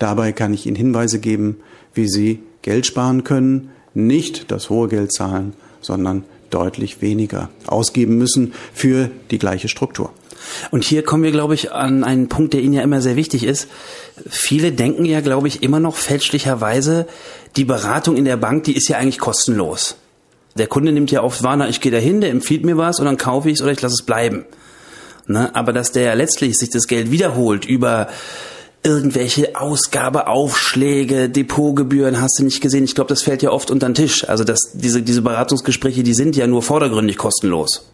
Dabei 0.00 0.32
kann 0.32 0.52
ich 0.52 0.66
Ihnen 0.66 0.76
Hinweise 0.76 1.20
geben, 1.20 1.58
wie 1.94 2.08
Sie 2.08 2.40
Geld 2.62 2.86
sparen 2.86 3.22
können, 3.22 3.70
nicht 3.94 4.50
das 4.50 4.70
hohe 4.70 4.88
Geld 4.88 5.12
zahlen, 5.12 5.52
sondern 5.80 6.24
deutlich 6.48 7.00
weniger 7.02 7.50
ausgeben 7.66 8.16
müssen 8.16 8.54
für 8.74 9.10
die 9.30 9.38
gleiche 9.38 9.68
Struktur. 9.68 10.10
Und 10.70 10.84
hier 10.84 11.02
kommen 11.02 11.22
wir, 11.22 11.32
glaube 11.32 11.54
ich, 11.54 11.70
an 11.72 12.02
einen 12.02 12.28
Punkt, 12.28 12.54
der 12.54 12.62
Ihnen 12.62 12.72
ja 12.72 12.82
immer 12.82 13.02
sehr 13.02 13.14
wichtig 13.14 13.44
ist. 13.44 13.68
Viele 14.26 14.72
denken 14.72 15.04
ja, 15.04 15.20
glaube 15.20 15.48
ich, 15.48 15.62
immer 15.62 15.80
noch 15.80 15.96
fälschlicherweise, 15.96 17.06
die 17.56 17.66
Beratung 17.66 18.16
in 18.16 18.24
der 18.24 18.38
Bank, 18.38 18.64
die 18.64 18.76
ist 18.76 18.88
ja 18.88 18.96
eigentlich 18.96 19.18
kostenlos. 19.18 19.96
Der 20.56 20.66
Kunde 20.66 20.92
nimmt 20.92 21.10
ja 21.10 21.22
oft 21.22 21.42
wahr, 21.42 21.56
na, 21.56 21.68
ich 21.68 21.82
gehe 21.82 21.92
dahin, 21.92 22.22
der 22.22 22.30
empfiehlt 22.30 22.64
mir 22.64 22.78
was 22.78 22.98
und 22.98 23.04
dann 23.04 23.18
kaufe 23.18 23.50
ich 23.50 23.56
es 23.56 23.62
oder 23.62 23.72
ich 23.72 23.82
lasse 23.82 23.96
es 24.00 24.02
bleiben. 24.02 24.46
Ne? 25.26 25.54
Aber 25.54 25.74
dass 25.74 25.92
der 25.92 26.04
ja 26.04 26.14
letztlich 26.14 26.58
sich 26.58 26.70
das 26.70 26.86
Geld 26.86 27.10
wiederholt 27.10 27.66
über 27.66 28.08
irgendwelche 28.82 29.60
Ausgabeaufschläge, 29.60 31.28
Depotgebühren 31.28 32.20
hast 32.20 32.38
du 32.38 32.44
nicht 32.44 32.60
gesehen. 32.60 32.84
Ich 32.84 32.94
glaube, 32.94 33.08
das 33.08 33.22
fällt 33.22 33.42
ja 33.42 33.50
oft 33.50 33.70
unter 33.70 33.88
den 33.88 33.94
Tisch. 33.94 34.28
Also 34.28 34.44
dass 34.44 34.70
diese, 34.72 35.02
diese 35.02 35.22
Beratungsgespräche, 35.22 36.02
die 36.02 36.14
sind 36.14 36.36
ja 36.36 36.46
nur 36.46 36.62
vordergründig 36.62 37.18
kostenlos. 37.18 37.84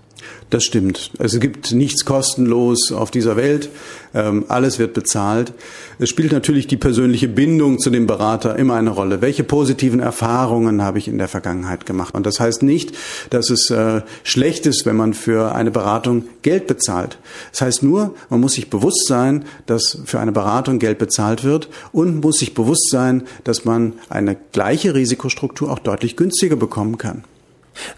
Das 0.49 0.63
stimmt. 0.63 1.11
Es 1.19 1.41
gibt 1.41 1.73
nichts 1.73 2.05
kostenlos 2.05 2.93
auf 2.93 3.11
dieser 3.11 3.37
Welt. 3.37 3.69
Ähm, 4.15 4.45
alles 4.47 4.79
wird 4.79 4.95
bezahlt. 4.95 5.53
Es 5.99 6.09
spielt 6.09 6.31
natürlich 6.31 6.69
die 6.69 6.77
persönliche 6.77 7.27
Bindung 7.27 7.81
zu 7.81 7.91
dem 7.91 8.07
Berater 8.07 8.57
immer 8.57 8.75
eine 8.75 8.91
Rolle. 8.91 9.21
Welche 9.23 9.43
positiven 9.43 9.99
Erfahrungen 9.99 10.83
habe 10.83 10.99
ich 10.99 11.09
in 11.09 11.19
der 11.19 11.27
Vergangenheit 11.27 11.85
gemacht? 11.85 12.15
Und 12.15 12.27
das 12.27 12.39
heißt 12.39 12.63
nicht, 12.63 12.97
dass 13.31 13.51
es 13.51 13.71
äh, 13.71 14.03
schlecht 14.23 14.67
ist, 14.67 14.87
wenn 14.87 14.95
man 14.95 15.15
für 15.15 15.53
eine 15.53 15.73
Beratung 15.73 16.27
Geld 16.43 16.69
bezahlt. 16.69 17.19
Das 17.51 17.63
heißt 17.63 17.83
nur, 17.83 18.15
man 18.31 18.41
muss 18.41 18.53
sich 18.53 18.71
bewusst 18.71 19.09
sein, 19.09 19.45
dass 19.67 19.99
für 20.05 20.21
eine 20.21 20.33
Beratung 20.33 20.79
Geld 20.79 20.99
bezahlt 20.99 21.43
wird 21.43 21.69
und 21.91 22.23
muss 22.23 22.39
sich 22.39 22.55
bewusst 22.55 22.89
sein, 22.89 23.25
dass 23.43 23.65
man 23.65 23.95
eine 24.09 24.37
gleiche 24.53 24.95
Risikostruktur 24.95 25.73
auch 25.73 25.81
deutlich 25.81 26.17
günstiger 26.17 26.57
bekommen 26.57 26.99
kann. 26.99 27.25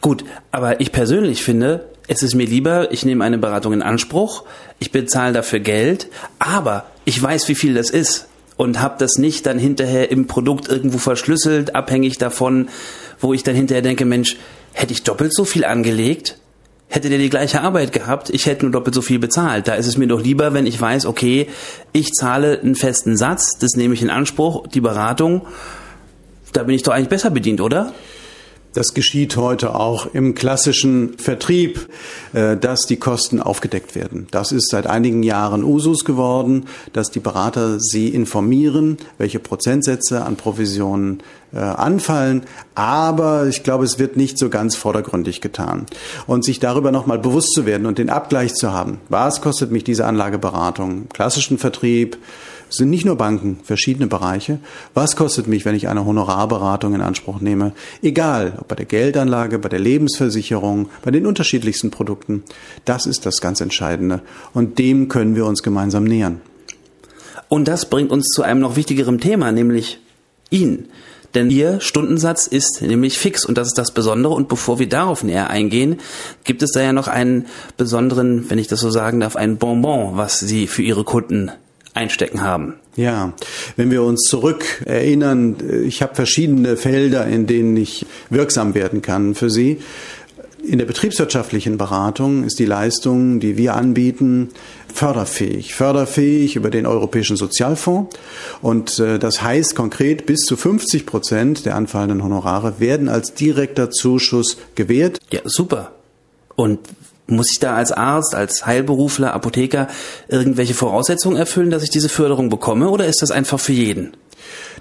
Gut, 0.00 0.24
aber 0.50 0.80
ich 0.80 0.92
persönlich 0.92 1.44
finde, 1.44 1.84
es 2.08 2.22
ist 2.22 2.34
mir 2.34 2.46
lieber, 2.46 2.90
ich 2.90 3.04
nehme 3.04 3.24
eine 3.24 3.38
Beratung 3.38 3.74
in 3.74 3.82
Anspruch, 3.82 4.44
ich 4.78 4.90
bezahle 4.90 5.34
dafür 5.34 5.60
Geld, 5.60 6.08
aber 6.38 6.86
ich 7.04 7.22
weiß, 7.22 7.48
wie 7.48 7.54
viel 7.54 7.74
das 7.74 7.90
ist 7.90 8.28
und 8.56 8.80
habe 8.80 8.96
das 8.98 9.18
nicht 9.18 9.46
dann 9.46 9.58
hinterher 9.58 10.10
im 10.10 10.26
Produkt 10.26 10.68
irgendwo 10.68 10.98
verschlüsselt, 10.98 11.74
abhängig 11.74 12.16
davon, 12.18 12.70
wo 13.20 13.34
ich 13.34 13.44
dann 13.44 13.54
hinterher 13.54 13.82
denke, 13.82 14.06
Mensch, 14.06 14.36
hätte 14.72 14.92
ich 14.92 15.02
doppelt 15.02 15.34
so 15.34 15.44
viel 15.44 15.64
angelegt? 15.64 16.38
Hätte 16.88 17.10
der 17.10 17.18
die 17.18 17.28
gleiche 17.28 17.60
Arbeit 17.60 17.92
gehabt, 17.92 18.30
ich 18.30 18.46
hätte 18.46 18.64
nur 18.64 18.72
doppelt 18.72 18.94
so 18.94 19.02
viel 19.02 19.18
bezahlt. 19.18 19.68
Da 19.68 19.74
ist 19.74 19.86
es 19.86 19.98
mir 19.98 20.06
doch 20.06 20.22
lieber, 20.22 20.54
wenn 20.54 20.66
ich 20.66 20.80
weiß, 20.80 21.04
okay, 21.04 21.48
ich 21.92 22.12
zahle 22.12 22.58
einen 22.58 22.74
festen 22.74 23.18
Satz, 23.18 23.58
das 23.58 23.72
nehme 23.76 23.92
ich 23.92 24.00
in 24.00 24.08
Anspruch, 24.08 24.66
die 24.68 24.80
Beratung, 24.80 25.46
da 26.54 26.62
bin 26.62 26.74
ich 26.74 26.82
doch 26.82 26.94
eigentlich 26.94 27.10
besser 27.10 27.28
bedient, 27.28 27.60
oder? 27.60 27.92
Das 28.78 28.94
geschieht 28.94 29.36
heute 29.36 29.74
auch 29.74 30.14
im 30.14 30.36
klassischen 30.36 31.18
Vertrieb, 31.18 31.88
äh, 32.32 32.56
dass 32.56 32.86
die 32.86 32.94
Kosten 32.94 33.42
aufgedeckt 33.42 33.96
werden. 33.96 34.28
Das 34.30 34.52
ist 34.52 34.70
seit 34.70 34.86
einigen 34.86 35.24
Jahren 35.24 35.64
Usus 35.64 36.04
geworden, 36.04 36.66
dass 36.92 37.10
die 37.10 37.18
Berater 37.18 37.80
sie 37.80 38.06
informieren, 38.06 38.98
welche 39.18 39.40
Prozentsätze 39.40 40.24
an 40.24 40.36
Provisionen 40.36 41.24
äh, 41.52 41.58
anfallen. 41.58 42.42
Aber 42.76 43.48
ich 43.48 43.64
glaube, 43.64 43.84
es 43.84 43.98
wird 43.98 44.16
nicht 44.16 44.38
so 44.38 44.48
ganz 44.48 44.76
vordergründig 44.76 45.40
getan. 45.40 45.86
Und 46.28 46.44
sich 46.44 46.60
darüber 46.60 46.92
nochmal 46.92 47.18
bewusst 47.18 47.54
zu 47.54 47.66
werden 47.66 47.84
und 47.84 47.98
den 47.98 48.10
Abgleich 48.10 48.54
zu 48.54 48.72
haben. 48.72 49.00
Was 49.08 49.40
kostet 49.40 49.72
mich 49.72 49.82
diese 49.82 50.06
Anlageberatung 50.06 51.08
klassischen 51.08 51.58
Vertrieb? 51.58 52.16
Sind 52.70 52.90
nicht 52.90 53.06
nur 53.06 53.16
Banken, 53.16 53.60
verschiedene 53.62 54.06
Bereiche. 54.06 54.58
Was 54.92 55.16
kostet 55.16 55.46
mich, 55.46 55.64
wenn 55.64 55.74
ich 55.74 55.88
eine 55.88 56.04
Honorarberatung 56.04 56.94
in 56.94 57.00
Anspruch 57.00 57.40
nehme? 57.40 57.72
Egal, 58.02 58.58
ob 58.60 58.68
bei 58.68 58.74
der 58.74 58.84
Geldanlage, 58.84 59.58
bei 59.58 59.70
der 59.70 59.78
Lebensversicherung, 59.78 60.88
bei 61.02 61.10
den 61.10 61.26
unterschiedlichsten 61.26 61.90
Produkten. 61.90 62.42
Das 62.84 63.06
ist 63.06 63.24
das 63.24 63.40
ganz 63.40 63.60
Entscheidende. 63.60 64.20
Und 64.52 64.78
dem 64.78 65.08
können 65.08 65.34
wir 65.34 65.46
uns 65.46 65.62
gemeinsam 65.62 66.04
nähern. 66.04 66.42
Und 67.48 67.68
das 67.68 67.88
bringt 67.88 68.10
uns 68.10 68.28
zu 68.28 68.42
einem 68.42 68.60
noch 68.60 68.76
wichtigeren 68.76 69.18
Thema, 69.18 69.50
nämlich 69.50 70.00
ihn. 70.50 70.88
Denn 71.34 71.50
Ihr 71.50 71.80
Stundensatz 71.80 72.46
ist 72.46 72.82
nämlich 72.82 73.18
fix 73.18 73.44
und 73.44 73.56
das 73.58 73.68
ist 73.68 73.78
das 73.78 73.92
Besondere. 73.92 74.34
Und 74.34 74.48
bevor 74.48 74.78
wir 74.78 74.88
darauf 74.88 75.24
näher 75.24 75.48
eingehen, 75.48 76.00
gibt 76.44 76.62
es 76.62 76.72
da 76.72 76.82
ja 76.82 76.92
noch 76.92 77.08
einen 77.08 77.46
besonderen, 77.76 78.50
wenn 78.50 78.58
ich 78.58 78.68
das 78.68 78.80
so 78.80 78.90
sagen 78.90 79.20
darf, 79.20 79.36
einen 79.36 79.56
Bonbon, 79.56 80.16
was 80.16 80.38
Sie 80.38 80.66
für 80.66 80.82
Ihre 80.82 81.04
Kunden 81.04 81.50
einstecken 81.98 82.42
haben. 82.42 82.74
Ja, 82.96 83.32
wenn 83.76 83.90
wir 83.90 84.02
uns 84.02 84.22
zurück 84.22 84.82
erinnern, 84.84 85.56
ich 85.84 86.02
habe 86.02 86.14
verschiedene 86.14 86.76
Felder, 86.76 87.26
in 87.26 87.46
denen 87.46 87.76
ich 87.76 88.06
wirksam 88.30 88.74
werden 88.74 89.02
kann 89.02 89.34
für 89.34 89.50
Sie. 89.50 89.78
In 90.64 90.78
der 90.78 90.86
betriebswirtschaftlichen 90.86 91.78
Beratung 91.78 92.44
ist 92.44 92.58
die 92.58 92.64
Leistung, 92.64 93.38
die 93.40 93.56
wir 93.56 93.74
anbieten, 93.74 94.48
förderfähig. 94.92 95.74
Förderfähig 95.74 96.56
über 96.56 96.70
den 96.70 96.86
Europäischen 96.86 97.36
Sozialfonds. 97.36 98.16
Und 98.60 98.98
äh, 98.98 99.18
das 99.18 99.42
heißt 99.42 99.76
konkret, 99.76 100.26
bis 100.26 100.40
zu 100.40 100.56
50 100.56 101.06
Prozent 101.06 101.66
der 101.66 101.76
anfallenden 101.76 102.24
Honorare 102.24 102.80
werden 102.80 103.08
als 103.08 103.34
direkter 103.34 103.90
Zuschuss 103.90 104.58
gewährt. 104.74 105.20
Ja, 105.30 105.40
super. 105.44 105.92
Und 106.56 106.80
muss 107.28 107.52
ich 107.52 107.60
da 107.60 107.74
als 107.74 107.92
Arzt, 107.92 108.34
als 108.34 108.66
Heilberufler, 108.66 109.34
Apotheker 109.34 109.88
irgendwelche 110.28 110.74
Voraussetzungen 110.74 111.36
erfüllen, 111.36 111.70
dass 111.70 111.82
ich 111.82 111.90
diese 111.90 112.08
Förderung 112.08 112.48
bekomme 112.48 112.88
oder 112.88 113.06
ist 113.06 113.22
das 113.22 113.30
einfach 113.30 113.60
für 113.60 113.72
jeden? 113.72 114.12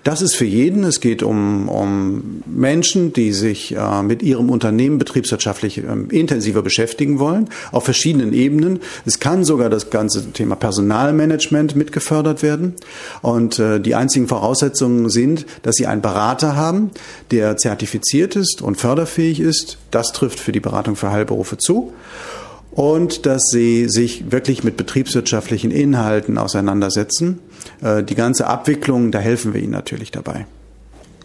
Das 0.03 0.21
ist 0.21 0.35
für 0.35 0.45
jeden. 0.45 0.83
Es 0.83 1.01
geht 1.01 1.23
um, 1.23 1.67
um 1.67 2.43
Menschen, 2.45 3.13
die 3.13 3.33
sich 3.33 3.75
äh, 3.75 4.03
mit 4.03 4.23
ihrem 4.23 4.49
Unternehmen 4.49 4.99
betriebswirtschaftlich 4.99 5.79
äh, 5.79 5.81
intensiver 6.11 6.61
beschäftigen 6.61 7.19
wollen, 7.19 7.49
auf 7.71 7.83
verschiedenen 7.83 8.31
Ebenen. 8.31 8.79
Es 9.05 9.19
kann 9.19 9.43
sogar 9.43 9.69
das 9.69 9.89
ganze 9.89 10.31
Thema 10.31 10.55
Personalmanagement 10.55 11.75
mitgefördert 11.75 12.43
werden. 12.43 12.75
Und 13.21 13.59
äh, 13.59 13.79
die 13.79 13.95
einzigen 13.95 14.27
Voraussetzungen 14.27 15.09
sind, 15.09 15.45
dass 15.63 15.75
Sie 15.75 15.87
einen 15.87 16.01
Berater 16.01 16.55
haben, 16.55 16.91
der 17.31 17.57
zertifiziert 17.57 18.35
ist 18.35 18.61
und 18.61 18.77
förderfähig 18.77 19.39
ist. 19.39 19.77
Das 19.91 20.13
trifft 20.13 20.39
für 20.39 20.51
die 20.51 20.59
Beratung 20.59 20.95
für 20.95 21.11
Heilberufe 21.11 21.57
zu 21.57 21.93
und 22.77 23.25
dass 23.25 23.41
sie 23.51 23.89
sich 23.89 24.31
wirklich 24.31 24.63
mit 24.63 24.77
betriebswirtschaftlichen 24.77 25.72
Inhalten 25.72 26.38
auseinandersetzen. 26.38 27.39
Äh, 27.81 28.03
die 28.03 28.13
ganze 28.13 28.46
Abwicklung, 28.46 29.12
da 29.12 29.17
helfen 29.17 29.55
wir 29.55 29.62
ihnen 29.62 29.72
natürlich 29.72 30.12
dabei. 30.12 30.46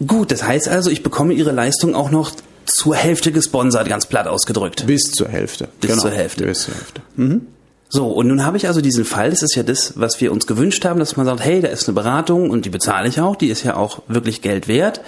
Gut, 0.05 0.33
das 0.33 0.43
heißt 0.45 0.69
also, 0.69 0.89
ich 0.89 1.03
bekomme 1.03 1.35
Ihre 1.35 1.53
Leistung 1.53 1.95
auch 1.95 2.11
noch 2.11 2.33
zur 2.65 2.97
Hälfte 2.97 3.33
gesponsert, 3.33 3.87
ganz 3.87 4.07
platt 4.07 4.27
ausgedrückt. 4.29 4.87
Bis 4.87 5.03
zur 5.03 5.29
Hälfte. 5.29 5.69
Bis 5.79 5.91
genau. 5.91 6.03
zur 6.03 6.11
Hälfte. 6.13 6.45
Bis 6.47 6.63
zur 6.63 6.75
Hälfte. 6.75 7.03
Mhm. 7.17 7.47
So, 7.91 8.07
und 8.07 8.29
nun 8.29 8.47
habe 8.47 8.57
ich 8.57 8.67
also 8.67 8.81
diesen 8.81 9.05
Fall, 9.05 9.29
das 9.29 9.43
ist 9.43 9.55
ja 9.55 9.63
das, 9.63 9.93
was 9.97 10.23
wir 10.23 10.33
uns 10.33 10.47
gewünscht 10.47 10.87
haben, 10.87 10.99
dass 10.99 11.19
man 11.19 11.27
sagt, 11.27 11.45
hey, 11.45 11.61
da 11.61 11.69
ist 11.69 11.87
eine 11.87 11.95
Beratung 11.95 12.49
und 12.49 12.65
die 12.65 12.71
bezahle 12.71 13.07
ich 13.07 13.21
auch, 13.21 13.37
die 13.37 13.49
ist 13.49 13.63
ja 13.63 13.77
auch 13.77 14.01
wirklich 14.09 14.41
Geld 14.41 14.69
wert. 14.69 15.03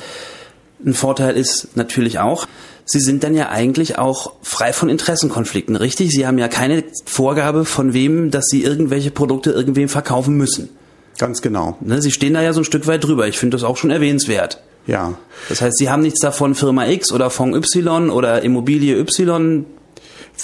Ein 0.85 0.95
Vorteil 0.95 1.37
ist 1.37 1.76
natürlich 1.76 2.19
auch, 2.19 2.47
Sie 2.87 3.00
sind 3.00 3.25
dann 3.25 3.35
ja 3.35 3.49
eigentlich 3.49 3.99
auch 3.99 4.33
frei 4.43 4.75
von 4.75 4.90
Interessenkonflikten, 4.90 5.75
richtig? 5.76 6.11
Sie 6.11 6.26
haben 6.26 6.37
ja 6.37 6.49
keine 6.49 6.85
Vorgabe 7.07 7.64
von 7.64 7.95
wem, 7.95 8.31
dass 8.31 8.45
Sie 8.47 8.62
irgendwelche 8.62 9.11
Produkte 9.11 9.52
irgendwem 9.52 9.88
verkaufen 9.88 10.37
müssen. 10.37 10.69
Ganz 11.16 11.40
genau. 11.40 11.78
Ne, 11.81 12.02
Sie 12.02 12.11
stehen 12.11 12.35
da 12.35 12.43
ja 12.43 12.52
so 12.52 12.61
ein 12.61 12.64
Stück 12.64 12.87
weit 12.87 13.04
drüber. 13.04 13.26
Ich 13.26 13.38
finde 13.38 13.57
das 13.57 13.64
auch 13.64 13.78
schon 13.78 13.90
erwähnenswert. 13.90 14.61
Ja. 14.87 15.14
Das 15.49 15.62
heißt, 15.62 15.78
Sie 15.78 15.88
haben 15.88 16.02
nichts 16.02 16.21
davon, 16.21 16.54
Firma 16.54 16.87
X 16.87 17.11
oder 17.11 17.31
Fonds 17.31 17.75
Y 17.75 18.11
oder 18.11 18.43
Immobilie 18.43 18.99
Y 18.99 19.64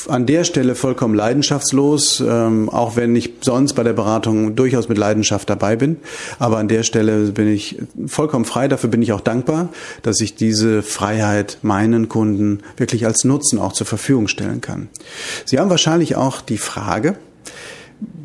an 0.09 0.27
der 0.27 0.45
Stelle 0.45 0.75
vollkommen 0.75 1.15
leidenschaftslos, 1.15 2.21
ähm, 2.21 2.69
auch 2.69 2.97
wenn 2.97 3.15
ich 3.17 3.35
sonst 3.41 3.75
bei 3.75 3.83
der 3.83 3.93
Beratung 3.93 4.55
durchaus 4.55 4.89
mit 4.89 4.99
Leidenschaft 4.99 5.51
dabei 5.51 5.77
bin. 5.77 5.97
Aber 6.39 6.59
an 6.59 6.69
der 6.69 6.83
Stelle 6.83 7.33
bin 7.33 7.49
ich 7.49 7.79
vollkommen 8.07 8.45
frei. 8.45 8.69
Dafür 8.69 8.89
bin 8.89 9.03
ich 9.03 9.13
auch 9.13 9.21
dankbar, 9.21 9.69
dass 10.03 10.21
ich 10.21 10.35
diese 10.35 10.83
Freiheit 10.83 11.59
meinen 11.63 12.09
Kunden 12.09 12.61
wirklich 12.77 13.05
als 13.07 13.25
Nutzen 13.25 13.59
auch 13.59 13.73
zur 13.73 13.87
Verfügung 13.87 14.29
stellen 14.29 14.61
kann. 14.61 14.89
Sie 15.45 15.59
haben 15.59 15.71
wahrscheinlich 15.71 16.17
auch 16.17 16.41
die 16.41 16.59
Frage, 16.59 17.17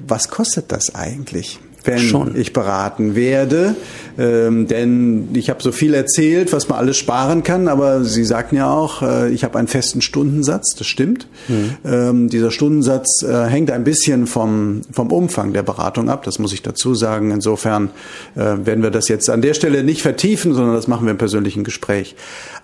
was 0.08 0.30
kostet 0.30 0.72
das 0.72 0.94
eigentlich? 0.94 1.60
Wenn 1.86 2.00
Schon. 2.00 2.36
ich 2.36 2.54
beraten 2.54 3.16
werde. 3.16 3.76
Ähm, 4.18 4.68
denn 4.68 5.30
ich 5.34 5.50
habe 5.50 5.62
so 5.62 5.72
viel 5.72 5.94
erzählt, 5.94 6.54
was 6.54 6.70
man 6.70 6.78
alles 6.78 6.98
sparen 6.98 7.44
kann, 7.44 7.68
aber 7.68 8.04
Sie 8.04 8.24
sagten 8.24 8.56
ja 8.56 8.72
auch, 8.72 9.02
äh, 9.02 9.30
ich 9.32 9.44
habe 9.44 9.60
einen 9.60 9.68
festen 9.68 10.02
Stundensatz, 10.02 10.76
das 10.78 10.88
stimmt. 10.88 11.28
Mhm. 11.48 11.78
Ähm, 11.84 12.30
dieser 12.30 12.52
Stundensatz 12.52 13.24
äh, 13.24 13.46
hängt 13.46 13.72
ein 13.72 13.84
bisschen 13.84 14.26
vom, 14.26 14.82
vom 14.92 15.12
Umfang 15.12 15.52
der 15.52 15.64
Beratung 15.64 16.10
ab, 16.10 16.24
das 16.24 16.40
muss 16.40 16.54
ich 16.54 16.62
dazu 16.62 16.96
sagen. 16.96 17.32
Insofern 17.32 17.90
äh, 18.36 18.40
werden 18.40 18.84
wir 18.84 18.92
das 18.92 19.10
jetzt 19.10 19.30
an 19.30 19.42
der 19.42 19.54
Stelle 19.54 19.84
nicht 19.84 20.02
vertiefen, 20.02 20.54
sondern 20.54 20.76
das 20.76 20.88
machen 20.88 21.06
wir 21.06 21.12
im 21.12 21.18
persönlichen 21.18 21.64
Gespräch. 21.64 22.16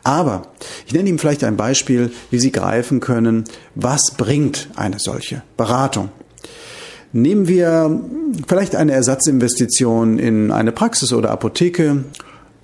Aber 0.04 0.44
ich 0.88 0.94
nenne 0.94 1.10
Ihnen 1.10 1.20
vielleicht 1.20 1.44
ein 1.44 1.58
Beispiel, 1.58 2.12
wie 2.30 2.40
Sie 2.40 2.52
greifen 2.52 3.02
können, 3.02 3.44
was 3.76 4.12
bringt 4.12 4.70
eine 4.76 5.00
solche 5.00 5.44
Beratung. 5.58 6.10
Nehmen 7.14 7.48
wir 7.48 8.02
vielleicht 8.48 8.76
eine 8.76 8.94
Ersatzinvestition 8.94 10.18
in 10.18 10.52
eine 10.52 10.72
Praxis 10.72 11.12
oder 11.12 11.32
Apotheke. 11.32 12.04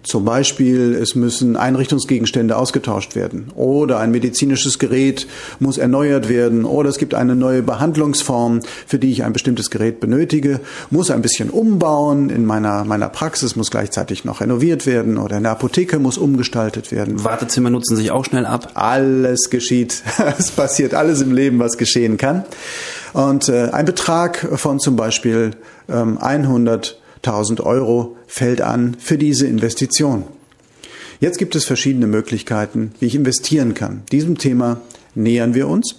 Zum 0.07 0.23
Beispiel, 0.23 0.93
es 0.95 1.15
müssen 1.15 1.57
Einrichtungsgegenstände 1.57 2.55
ausgetauscht 2.55 3.13
werden 3.17 3.51
oder 3.55 3.99
ein 3.99 4.11
medizinisches 4.11 4.79
Gerät 4.79 5.27
muss 5.59 5.77
erneuert 5.77 6.29
werden 6.29 6.63
oder 6.63 6.89
es 6.89 6.97
gibt 6.97 7.13
eine 7.13 7.35
neue 7.35 7.61
Behandlungsform, 7.61 8.61
für 8.85 8.99
die 8.99 9.11
ich 9.11 9.25
ein 9.25 9.33
bestimmtes 9.33 9.69
Gerät 9.69 9.99
benötige, 9.99 10.61
muss 10.91 11.11
ein 11.11 11.21
bisschen 11.21 11.49
umbauen 11.49 12.29
in 12.29 12.45
meiner, 12.45 12.85
meiner 12.85 13.09
Praxis, 13.09 13.57
muss 13.57 13.69
gleichzeitig 13.69 14.23
noch 14.23 14.39
renoviert 14.39 14.85
werden 14.85 15.17
oder 15.17 15.35
in 15.35 15.43
der 15.43 15.51
Apotheke 15.51 15.99
muss 15.99 16.17
umgestaltet 16.17 16.93
werden. 16.93 17.25
Wartezimmer 17.25 17.69
nutzen 17.69 17.97
sich 17.97 18.09
auch 18.09 18.23
schnell 18.23 18.45
ab. 18.45 18.71
Alles 18.75 19.49
geschieht. 19.49 20.03
Es 20.39 20.51
passiert 20.51 20.93
alles 20.93 21.21
im 21.21 21.33
Leben, 21.33 21.59
was 21.59 21.77
geschehen 21.77 22.17
kann. 22.17 22.45
Und 23.11 23.49
äh, 23.49 23.69
ein 23.71 23.85
Betrag 23.85 24.47
von 24.55 24.79
zum 24.79 24.95
Beispiel 24.95 25.51
ähm, 25.89 26.17
100.000 27.27 27.61
Euro 27.61 28.15
fällt 28.27 28.61
an 28.61 28.95
für 28.99 29.17
diese 29.17 29.47
Investition. 29.47 30.23
Jetzt 31.19 31.39
gibt 31.39 31.55
es 31.55 31.65
verschiedene 31.65 32.07
Möglichkeiten, 32.07 32.93
wie 32.99 33.07
ich 33.07 33.15
investieren 33.15 33.73
kann. 33.73 34.03
Diesem 34.11 34.37
Thema 34.37 34.81
nähern 35.15 35.53
wir 35.53 35.67
uns. 35.67 35.95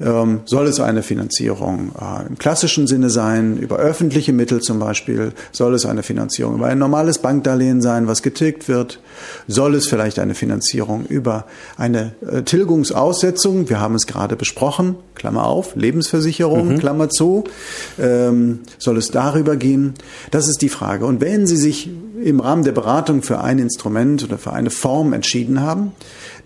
Ähm, 0.00 0.40
soll 0.46 0.66
es 0.66 0.80
eine 0.80 1.02
Finanzierung 1.02 1.92
äh, 2.00 2.26
im 2.26 2.38
klassischen 2.38 2.86
Sinne 2.86 3.10
sein, 3.10 3.58
über 3.58 3.76
öffentliche 3.76 4.32
Mittel 4.32 4.60
zum 4.60 4.78
Beispiel? 4.78 5.32
Soll 5.52 5.74
es 5.74 5.84
eine 5.84 6.02
Finanzierung 6.02 6.54
über 6.54 6.66
ein 6.66 6.78
normales 6.78 7.18
Bankdarlehen 7.18 7.82
sein, 7.82 8.06
was 8.06 8.22
getilgt 8.22 8.68
wird? 8.68 9.00
Soll 9.46 9.74
es 9.74 9.86
vielleicht 9.86 10.18
eine 10.18 10.34
Finanzierung 10.34 11.04
über 11.06 11.46
eine 11.76 12.14
äh, 12.26 12.42
Tilgungsaussetzung? 12.42 13.68
Wir 13.68 13.80
haben 13.80 13.94
es 13.94 14.06
gerade 14.06 14.36
besprochen, 14.36 14.96
Klammer 15.14 15.46
auf, 15.46 15.76
Lebensversicherung, 15.76 16.68
mhm. 16.68 16.78
Klammer 16.78 17.10
zu. 17.10 17.44
Ähm, 17.98 18.60
soll 18.78 18.96
es 18.96 19.10
darüber 19.10 19.56
gehen? 19.56 19.94
Das 20.30 20.48
ist 20.48 20.62
die 20.62 20.70
Frage. 20.70 21.04
Und 21.04 21.20
wenn 21.20 21.46
Sie 21.46 21.56
sich 21.56 21.90
im 22.22 22.40
Rahmen 22.40 22.64
der 22.64 22.72
Beratung 22.72 23.22
für 23.22 23.40
ein 23.40 23.58
Instrument 23.58 24.24
oder 24.24 24.38
für 24.38 24.52
eine 24.52 24.70
Form 24.70 25.12
entschieden 25.12 25.60
haben, 25.60 25.92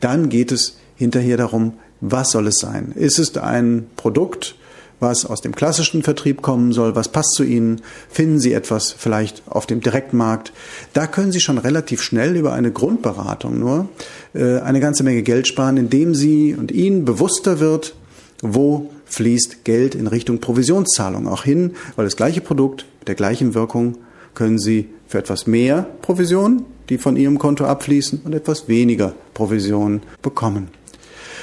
dann 0.01 0.29
geht 0.29 0.51
es 0.51 0.77
hinterher 0.97 1.37
darum, 1.37 1.75
was 2.11 2.31
soll 2.33 2.49
es 2.49 2.59
sein? 2.59 2.93
Ist 2.95 3.19
es 3.19 3.37
ein 3.37 3.87
Produkt, 3.97 4.57
was 5.01 5.25
aus 5.25 5.41
dem 5.41 5.55
klassischen 5.55 6.03
Vertrieb 6.03 6.43
kommen 6.43 6.73
soll? 6.73 6.95
Was 6.95 7.09
passt 7.09 7.33
zu 7.35 7.45
Ihnen? 7.45 7.81
Finden 8.11 8.39
Sie 8.39 8.53
etwas 8.53 8.93
vielleicht 8.93 9.43
auf 9.47 9.67
dem 9.67 9.81
Direktmarkt? 9.81 10.53
Da 10.93 11.07
können 11.07 11.33
Sie 11.33 11.41
schon 11.41 11.59
relativ 11.59 12.03
schnell 12.03 12.37
über 12.37 12.53
eine 12.53 12.73
Grundberatung 12.73 13.59
nur 13.59 13.89
äh, 14.35 14.59
eine 14.61 14.81
ganze 14.81 15.03
Menge 15.03 15.23
Geld 15.23 15.49
sparen, 15.49 15.77
indem 15.77 16.15
Sie 16.15 16.55
und 16.55 16.73
Ihnen 16.73 17.05
bewusster 17.05 17.59
wird, 17.59 17.95
wo 18.43 18.91
fließt 19.07 19.65
Geld 19.65 19.95
in 19.95 20.07
Richtung 20.07 20.41
Provisionszahlung 20.41 21.27
auch 21.27 21.45
hin, 21.45 21.73
weil 21.97 22.05
das 22.05 22.17
gleiche 22.17 22.41
Produkt 22.41 22.85
mit 23.01 23.09
der 23.09 23.15
gleichen 23.15 23.55
Wirkung 23.55 23.97
können 24.35 24.59
Sie 24.59 24.89
für 25.07 25.19
etwas 25.19 25.47
mehr 25.47 25.87
Provision, 26.03 26.65
die 26.91 26.99
von 26.99 27.17
Ihrem 27.17 27.39
Konto 27.39 27.65
abfließen, 27.65 28.23
und 28.25 28.35
etwas 28.35 28.69
weniger 28.69 29.15
Provision 29.33 30.03
bekommen. 30.21 30.69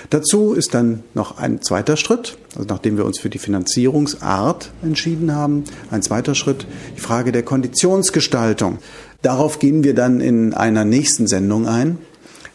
Dazu 0.09 0.53
ist 0.53 0.73
dann 0.73 1.03
noch 1.13 1.37
ein 1.37 1.61
zweiter 1.61 1.97
Schritt, 1.97 2.37
also 2.55 2.67
nachdem 2.67 2.97
wir 2.97 3.05
uns 3.05 3.19
für 3.19 3.29
die 3.29 3.37
Finanzierungsart 3.37 4.71
entschieden 4.83 5.33
haben, 5.33 5.63
ein 5.89 6.01
zweiter 6.01 6.35
Schritt, 6.35 6.65
die 6.95 7.01
Frage 7.01 7.31
der 7.31 7.43
Konditionsgestaltung. 7.43 8.79
Darauf 9.21 9.59
gehen 9.59 9.83
wir 9.83 9.93
dann 9.93 10.19
in 10.19 10.53
einer 10.53 10.83
nächsten 10.83 11.27
Sendung 11.27 11.67
ein. 11.67 11.97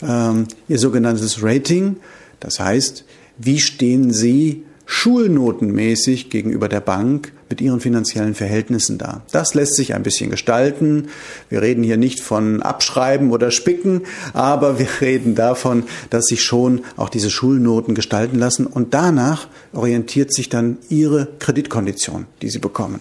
Ähm, 0.02 0.46
ihr 0.68 0.78
sogenanntes 0.78 1.42
Rating, 1.42 1.96
das 2.40 2.60
heißt, 2.60 3.04
wie 3.38 3.60
stehen 3.60 4.12
Sie 4.12 4.64
schulnotenmäßig 4.84 6.30
gegenüber 6.30 6.68
der 6.68 6.80
Bank 6.80 7.32
mit 7.48 7.60
ihren 7.60 7.80
finanziellen 7.80 8.34
Verhältnissen 8.34 8.98
da. 8.98 9.22
Das 9.32 9.54
lässt 9.54 9.74
sich 9.74 9.94
ein 9.94 10.02
bisschen 10.02 10.30
gestalten. 10.30 11.08
Wir 11.48 11.62
reden 11.62 11.82
hier 11.82 11.96
nicht 11.96 12.20
von 12.20 12.62
Abschreiben 12.62 13.30
oder 13.30 13.50
Spicken, 13.50 14.02
aber 14.32 14.78
wir 14.78 14.88
reden 15.00 15.34
davon, 15.34 15.84
dass 16.10 16.26
sich 16.26 16.42
schon 16.42 16.82
auch 16.96 17.08
diese 17.08 17.30
Schulnoten 17.30 17.94
gestalten 17.94 18.38
lassen 18.38 18.66
und 18.66 18.94
danach 18.94 19.48
orientiert 19.72 20.32
sich 20.32 20.48
dann 20.48 20.78
ihre 20.88 21.28
Kreditkondition, 21.38 22.26
die 22.42 22.50
sie 22.50 22.58
bekommen. 22.58 23.00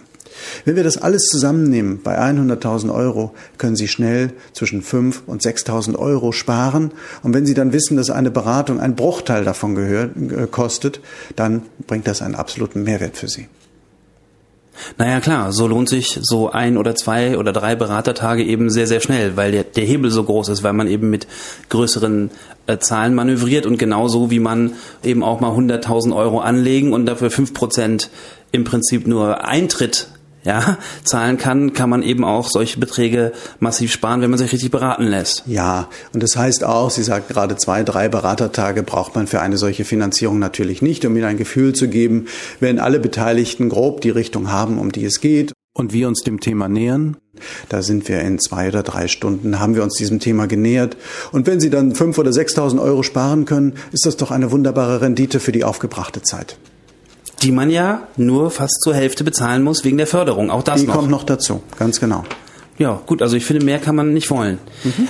Wenn 0.65 0.75
wir 0.75 0.83
das 0.83 0.97
alles 0.97 1.23
zusammennehmen, 1.25 2.01
bei 2.01 2.19
100.000 2.19 2.93
Euro 2.93 3.33
können 3.57 3.75
Sie 3.75 3.87
schnell 3.87 4.33
zwischen 4.53 4.81
5.000 4.81 5.19
und 5.27 5.41
6.000 5.41 5.97
Euro 5.97 6.31
sparen. 6.31 6.91
Und 7.23 7.33
wenn 7.33 7.45
Sie 7.45 7.53
dann 7.53 7.73
wissen, 7.73 7.97
dass 7.97 8.09
eine 8.09 8.31
Beratung 8.31 8.79
ein 8.79 8.95
Bruchteil 8.95 9.43
davon 9.43 9.75
gehört, 9.75 10.15
äh, 10.17 10.47
kostet, 10.47 10.99
dann 11.35 11.63
bringt 11.87 12.07
das 12.07 12.21
einen 12.21 12.35
absoluten 12.35 12.83
Mehrwert 12.83 13.17
für 13.17 13.27
Sie. 13.27 13.47
Naja 14.97 15.19
klar, 15.19 15.51
so 15.51 15.67
lohnt 15.67 15.89
sich 15.89 16.19
so 16.21 16.49
ein 16.51 16.77
oder 16.77 16.95
zwei 16.95 17.37
oder 17.37 17.53
drei 17.53 17.75
Beratertage 17.75 18.43
eben 18.43 18.69
sehr, 18.69 18.87
sehr 18.87 19.01
schnell, 19.01 19.35
weil 19.35 19.51
der, 19.51 19.63
der 19.63 19.85
Hebel 19.85 20.11
so 20.11 20.23
groß 20.23 20.49
ist, 20.49 20.63
weil 20.63 20.73
man 20.73 20.87
eben 20.87 21.09
mit 21.09 21.27
größeren 21.69 22.29
äh, 22.67 22.77
Zahlen 22.77 23.15
manövriert 23.15 23.65
und 23.65 23.77
genauso 23.77 24.31
wie 24.31 24.39
man 24.39 24.73
eben 25.03 25.23
auch 25.23 25.39
mal 25.39 25.51
100.000 25.51 26.15
Euro 26.15 26.39
anlegen 26.39 26.93
und 26.93 27.05
dafür 27.05 27.31
fünf 27.31 27.53
Prozent 27.53 28.09
im 28.51 28.63
Prinzip 28.63 29.07
nur 29.07 29.45
Eintritt 29.45 30.07
ja, 30.45 30.77
zahlen 31.03 31.37
kann, 31.37 31.73
kann 31.73 31.89
man 31.89 32.03
eben 32.03 32.23
auch 32.23 32.49
solche 32.49 32.79
Beträge 32.79 33.33
massiv 33.59 33.91
sparen, 33.91 34.21
wenn 34.21 34.29
man 34.29 34.39
sich 34.39 34.53
richtig 34.53 34.71
beraten 34.71 35.03
lässt. 35.03 35.43
Ja, 35.47 35.89
und 36.13 36.23
das 36.23 36.37
heißt 36.37 36.63
auch, 36.63 36.91
Sie 36.91 37.03
sagt 37.03 37.29
gerade 37.29 37.57
zwei, 37.57 37.83
drei 37.83 38.07
Beratertage 38.07 38.83
braucht 38.83 39.15
man 39.15 39.27
für 39.27 39.41
eine 39.41 39.57
solche 39.57 39.83
Finanzierung 39.83 40.39
natürlich 40.39 40.81
nicht, 40.81 41.03
um 41.03 41.15
Ihnen 41.15 41.25
ein 41.25 41.37
Gefühl 41.37 41.73
zu 41.73 41.87
geben, 41.87 42.27
wenn 42.59 42.79
alle 42.79 42.99
Beteiligten 42.99 43.69
grob 43.69 44.01
die 44.01 44.11
Richtung 44.11 44.51
haben, 44.51 44.77
um 44.77 44.91
die 44.91 45.03
es 45.03 45.19
geht 45.19 45.51
und 45.73 45.93
wir 45.93 46.07
uns 46.07 46.21
dem 46.21 46.39
Thema 46.39 46.69
nähern. 46.69 47.17
Da 47.67 47.81
sind 47.81 48.07
wir 48.07 48.21
in 48.21 48.39
zwei 48.39 48.69
oder 48.69 48.83
drei 48.83 49.07
Stunden, 49.07 49.59
haben 49.59 49.75
wir 49.75 49.83
uns 49.83 49.95
diesem 49.95 50.19
Thema 50.19 50.47
genähert. 50.47 50.95
Und 51.31 51.47
wenn 51.47 51.59
Sie 51.59 51.69
dann 51.69 51.95
fünf 51.95 52.17
oder 52.17 52.31
sechstausend 52.31 52.81
Euro 52.81 53.03
sparen 53.03 53.45
können, 53.45 53.73
ist 53.91 54.05
das 54.05 54.15
doch 54.15 54.31
eine 54.31 54.51
wunderbare 54.51 55.01
Rendite 55.01 55.39
für 55.39 55.51
die 55.51 55.63
aufgebrachte 55.63 56.21
Zeit 56.21 56.55
die 57.45 57.51
man 57.51 57.69
ja 57.69 58.07
nur 58.17 58.49
fast 58.49 58.81
zur 58.81 58.95
Hälfte 58.95 59.23
bezahlen 59.23 59.61
muss 59.61 59.83
wegen 59.83 59.97
der 59.97 60.07
Förderung. 60.07 60.49
Auch 60.49 60.63
das 60.63 60.81
die 60.81 60.87
noch. 60.87 60.95
kommt 60.95 61.11
noch 61.11 61.23
dazu, 61.23 61.61
ganz 61.77 61.99
genau. 61.99 62.23
Ja, 62.79 62.99
gut, 63.05 63.21
also 63.21 63.37
ich 63.37 63.45
finde, 63.45 63.63
mehr 63.63 63.77
kann 63.77 63.95
man 63.95 64.13
nicht 64.13 64.29
wollen. 64.31 64.57
Mhm. 64.83 65.07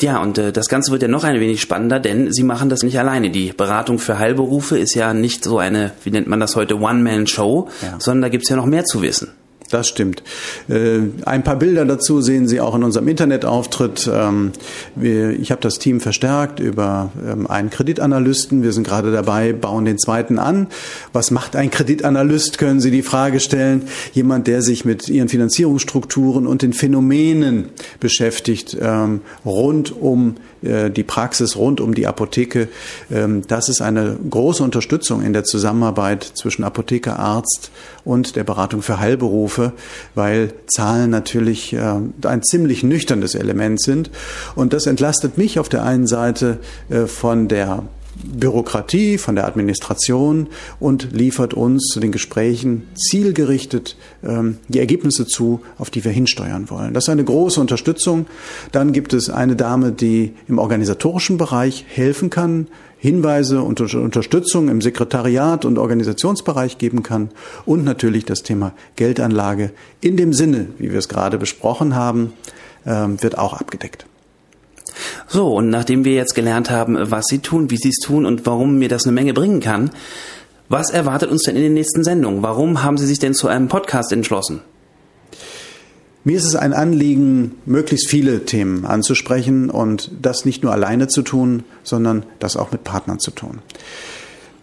Ja, 0.00 0.20
und 0.20 0.38
äh, 0.38 0.50
das 0.50 0.68
Ganze 0.68 0.90
wird 0.90 1.02
ja 1.02 1.08
noch 1.08 1.24
ein 1.24 1.38
wenig 1.38 1.60
spannender, 1.60 2.00
denn 2.00 2.32
Sie 2.32 2.42
machen 2.42 2.70
das 2.70 2.82
nicht 2.82 2.98
alleine. 2.98 3.30
Die 3.30 3.52
Beratung 3.52 3.98
für 3.98 4.18
Heilberufe 4.18 4.78
ist 4.78 4.94
ja 4.94 5.14
nicht 5.14 5.44
so 5.44 5.58
eine, 5.58 5.92
wie 6.02 6.10
nennt 6.10 6.26
man 6.26 6.40
das 6.40 6.56
heute, 6.56 6.80
One-Man-Show, 6.80 7.68
ja. 7.82 7.96
sondern 7.98 8.22
da 8.22 8.28
gibt's 8.30 8.48
ja 8.48 8.56
noch 8.56 8.66
mehr 8.66 8.84
zu 8.84 9.02
wissen. 9.02 9.28
Das 9.70 9.86
stimmt. 9.86 10.24
Äh, 10.68 10.98
ein 11.24 11.44
paar 11.44 11.54
Bilder 11.54 11.84
dazu 11.84 12.20
sehen 12.20 12.48
Sie 12.48 12.60
auch 12.60 12.74
in 12.74 12.82
unserem 12.82 13.06
Internetauftritt. 13.06 14.10
Ähm, 14.12 14.50
ich 15.00 15.52
habe 15.52 15.60
das 15.60 15.78
Team 15.78 16.00
verstärkt 16.00 16.58
über 16.58 17.12
ähm, 17.24 17.46
einen 17.46 17.70
Kreditanalysten. 17.70 18.64
Wir 18.64 18.72
sind 18.72 18.84
gerade 18.84 19.12
dabei, 19.12 19.52
bauen 19.52 19.84
den 19.84 19.96
zweiten 19.96 20.40
an. 20.40 20.66
Was 21.12 21.30
macht 21.30 21.54
ein 21.54 21.70
Kreditanalyst, 21.70 22.58
können 22.58 22.80
Sie 22.80 22.90
die 22.90 23.02
Frage 23.02 23.38
stellen. 23.38 23.82
Jemand, 24.12 24.48
der 24.48 24.62
sich 24.62 24.84
mit 24.84 25.08
Ihren 25.08 25.28
Finanzierungsstrukturen 25.28 26.48
und 26.48 26.62
den 26.62 26.72
Phänomenen 26.72 27.66
beschäftigt, 28.00 28.76
ähm, 28.80 29.20
rund 29.44 29.92
um 29.92 30.34
äh, 30.62 30.90
die 30.90 31.04
Praxis, 31.04 31.54
rund 31.54 31.80
um 31.80 31.94
die 31.94 32.08
Apotheke. 32.08 32.68
Das 33.48 33.68
ist 33.68 33.80
eine 33.82 34.16
große 34.28 34.62
Unterstützung 34.62 35.22
in 35.22 35.32
der 35.32 35.44
Zusammenarbeit 35.44 36.24
zwischen 36.24 36.64
Apotheker, 36.64 37.18
Arzt 37.18 37.70
und 38.04 38.36
der 38.36 38.44
Beratung 38.44 38.82
für 38.82 38.98
Heilberufe. 38.98 39.59
Heilberufe, 39.60 39.72
weil 40.14 40.52
Zahlen 40.66 41.10
natürlich 41.10 41.72
äh, 41.72 41.78
ein 42.26 42.42
ziemlich 42.42 42.82
nüchternes 42.82 43.34
Element 43.34 43.80
sind. 43.80 44.10
Und 44.54 44.72
das 44.72 44.86
entlastet 44.86 45.38
mich 45.38 45.58
auf 45.58 45.68
der 45.68 45.84
einen 45.84 46.06
Seite 46.06 46.58
äh, 46.88 47.06
von 47.06 47.48
der 47.48 47.84
Bürokratie, 48.24 49.18
von 49.18 49.34
der 49.34 49.46
Administration 49.46 50.48
und 50.78 51.12
liefert 51.12 51.54
uns 51.54 51.86
zu 51.92 52.00
den 52.00 52.12
Gesprächen 52.12 52.88
zielgerichtet 52.94 53.96
ähm, 54.22 54.58
die 54.68 54.78
Ergebnisse 54.78 55.26
zu, 55.26 55.60
auf 55.78 55.90
die 55.90 56.04
wir 56.04 56.12
hinsteuern 56.12 56.70
wollen. 56.70 56.94
Das 56.94 57.04
ist 57.04 57.08
eine 57.08 57.24
große 57.24 57.60
Unterstützung. 57.60 58.26
Dann 58.72 58.92
gibt 58.92 59.12
es 59.12 59.30
eine 59.30 59.56
Dame, 59.56 59.92
die 59.92 60.34
im 60.48 60.58
organisatorischen 60.58 61.38
Bereich 61.38 61.84
helfen 61.88 62.30
kann, 62.30 62.66
Hinweise 62.98 63.62
und 63.62 63.80
Unterstützung 63.80 64.68
im 64.68 64.82
Sekretariat 64.82 65.64
und 65.64 65.78
Organisationsbereich 65.78 66.76
geben 66.76 67.02
kann 67.02 67.30
und 67.64 67.82
natürlich 67.82 68.26
das 68.26 68.42
Thema 68.42 68.72
Geldanlage 68.96 69.72
in 70.02 70.18
dem 70.18 70.34
Sinne, 70.34 70.68
wie 70.76 70.92
wir 70.92 70.98
es 70.98 71.08
gerade 71.08 71.38
besprochen 71.38 71.94
haben, 71.94 72.34
ähm, 72.84 73.22
wird 73.22 73.38
auch 73.38 73.54
abgedeckt. 73.54 74.04
So, 75.26 75.54
und 75.54 75.70
nachdem 75.70 76.04
wir 76.04 76.14
jetzt 76.14 76.34
gelernt 76.34 76.70
haben, 76.70 76.96
was 77.10 77.26
Sie 77.26 77.38
tun, 77.38 77.70
wie 77.70 77.76
Sie 77.76 77.90
es 77.90 77.98
tun 78.04 78.26
und 78.26 78.46
warum 78.46 78.78
mir 78.78 78.88
das 78.88 79.04
eine 79.04 79.12
Menge 79.12 79.34
bringen 79.34 79.60
kann, 79.60 79.90
was 80.68 80.90
erwartet 80.90 81.30
uns 81.30 81.42
denn 81.42 81.56
in 81.56 81.62
den 81.62 81.74
nächsten 81.74 82.04
Sendungen? 82.04 82.42
Warum 82.42 82.82
haben 82.82 82.96
Sie 82.96 83.06
sich 83.06 83.18
denn 83.18 83.34
zu 83.34 83.48
einem 83.48 83.68
Podcast 83.68 84.12
entschlossen? 84.12 84.60
Mir 86.22 86.36
ist 86.36 86.44
es 86.44 86.54
ein 86.54 86.74
Anliegen, 86.74 87.56
möglichst 87.64 88.10
viele 88.10 88.44
Themen 88.44 88.84
anzusprechen 88.84 89.70
und 89.70 90.10
das 90.20 90.44
nicht 90.44 90.62
nur 90.62 90.72
alleine 90.72 91.08
zu 91.08 91.22
tun, 91.22 91.64
sondern 91.82 92.24
das 92.38 92.56
auch 92.56 92.72
mit 92.72 92.84
Partnern 92.84 93.18
zu 93.18 93.30
tun. 93.30 93.60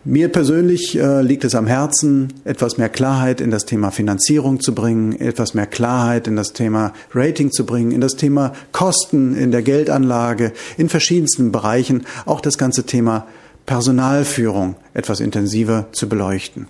Mir 0.09 0.29
persönlich 0.29 0.97
äh, 0.97 1.21
liegt 1.21 1.43
es 1.43 1.53
am 1.53 1.67
Herzen, 1.67 2.31
etwas 2.45 2.77
mehr 2.77 2.87
Klarheit 2.87 3.41
in 3.41 3.51
das 3.51 3.65
Thema 3.65 3.91
Finanzierung 3.91 4.61
zu 4.61 4.73
bringen, 4.73 5.19
etwas 5.19 5.53
mehr 5.53 5.67
Klarheit 5.67 6.27
in 6.27 6.37
das 6.37 6.53
Thema 6.53 6.93
Rating 7.13 7.51
zu 7.51 7.65
bringen, 7.65 7.91
in 7.91 7.99
das 7.99 8.15
Thema 8.15 8.53
Kosten 8.71 9.35
in 9.35 9.51
der 9.51 9.63
Geldanlage, 9.63 10.53
in 10.77 10.87
verschiedensten 10.87 11.51
Bereichen, 11.51 12.05
auch 12.25 12.39
das 12.39 12.57
ganze 12.57 12.85
Thema 12.85 13.27
Personalführung 13.65 14.77
etwas 14.93 15.19
intensiver 15.19 15.87
zu 15.91 16.07
beleuchten. 16.07 16.67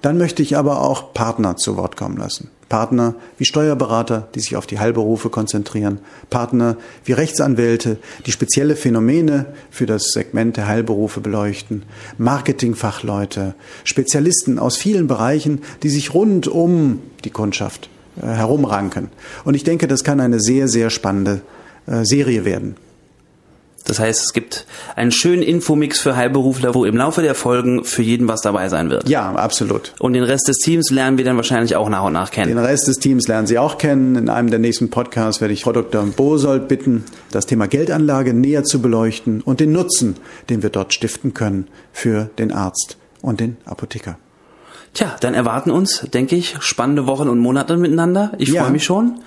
Dann 0.00 0.16
möchte 0.16 0.42
ich 0.42 0.56
aber 0.56 0.80
auch 0.80 1.12
Partner 1.12 1.58
zu 1.58 1.76
Wort 1.76 1.98
kommen 1.98 2.16
lassen. 2.16 2.48
Partner 2.72 3.14
wie 3.36 3.44
Steuerberater, 3.44 4.28
die 4.34 4.40
sich 4.40 4.56
auf 4.56 4.66
die 4.66 4.78
Heilberufe 4.78 5.28
konzentrieren, 5.28 5.98
Partner 6.30 6.78
wie 7.04 7.12
Rechtsanwälte, 7.12 7.98
die 8.24 8.32
spezielle 8.32 8.76
Phänomene 8.76 9.44
für 9.70 9.84
das 9.84 10.04
Segment 10.04 10.56
der 10.56 10.68
Heilberufe 10.68 11.20
beleuchten, 11.20 11.82
Marketingfachleute, 12.16 13.54
Spezialisten 13.84 14.58
aus 14.58 14.78
vielen 14.78 15.06
Bereichen, 15.06 15.60
die 15.82 15.90
sich 15.90 16.14
rund 16.14 16.48
um 16.48 17.02
die 17.26 17.30
Kundschaft 17.30 17.90
äh, 18.16 18.24
herumranken. 18.26 19.10
Und 19.44 19.52
ich 19.52 19.64
denke, 19.64 19.86
das 19.86 20.02
kann 20.02 20.18
eine 20.18 20.40
sehr, 20.40 20.66
sehr 20.66 20.88
spannende 20.88 21.42
äh, 21.86 22.06
Serie 22.06 22.46
werden. 22.46 22.76
Das 23.84 23.98
heißt, 23.98 24.22
es 24.24 24.32
gibt 24.32 24.66
einen 24.94 25.10
schönen 25.10 25.42
Infomix 25.42 26.00
für 26.00 26.14
Heilberufler, 26.16 26.74
wo 26.74 26.84
im 26.84 26.96
Laufe 26.96 27.22
der 27.22 27.34
Folgen 27.34 27.84
für 27.84 28.02
jeden 28.02 28.28
was 28.28 28.40
dabei 28.40 28.68
sein 28.68 28.90
wird. 28.90 29.08
Ja, 29.08 29.32
absolut. 29.32 29.94
Und 29.98 30.12
den 30.12 30.22
Rest 30.22 30.48
des 30.48 30.58
Teams 30.58 30.90
lernen 30.90 31.18
wir 31.18 31.24
dann 31.24 31.36
wahrscheinlich 31.36 31.74
auch 31.74 31.88
nach 31.88 32.04
und 32.04 32.12
nach 32.12 32.30
kennen. 32.30 32.48
Den 32.48 32.58
Rest 32.58 32.86
des 32.86 32.98
Teams 32.98 33.26
lernen 33.26 33.46
Sie 33.46 33.58
auch 33.58 33.78
kennen. 33.78 34.16
In 34.16 34.28
einem 34.28 34.50
der 34.50 34.58
nächsten 34.60 34.90
Podcasts 34.90 35.40
werde 35.40 35.54
ich 35.54 35.64
Frau 35.64 35.72
Dr. 35.72 36.04
Bosold 36.04 36.68
bitten, 36.68 37.04
das 37.32 37.46
Thema 37.46 37.66
Geldanlage 37.66 38.34
näher 38.34 38.64
zu 38.64 38.80
beleuchten 38.80 39.40
und 39.40 39.60
den 39.60 39.72
Nutzen, 39.72 40.16
den 40.48 40.62
wir 40.62 40.70
dort 40.70 40.94
stiften 40.94 41.34
können 41.34 41.66
für 41.92 42.30
den 42.38 42.52
Arzt 42.52 42.96
und 43.20 43.40
den 43.40 43.56
Apotheker. 43.64 44.18
Tja, 44.94 45.16
dann 45.20 45.34
erwarten 45.34 45.70
uns, 45.70 46.06
denke 46.12 46.36
ich, 46.36 46.56
spannende 46.60 47.06
Wochen 47.06 47.28
und 47.28 47.38
Monate 47.38 47.76
miteinander. 47.76 48.32
Ich 48.38 48.50
ja. 48.50 48.62
freue 48.62 48.72
mich 48.72 48.84
schon. 48.84 49.20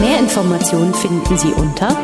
Mehr 0.00 0.18
Informationen 0.18 0.92
finden 0.94 1.38
Sie 1.38 1.52
unter 1.52 1.96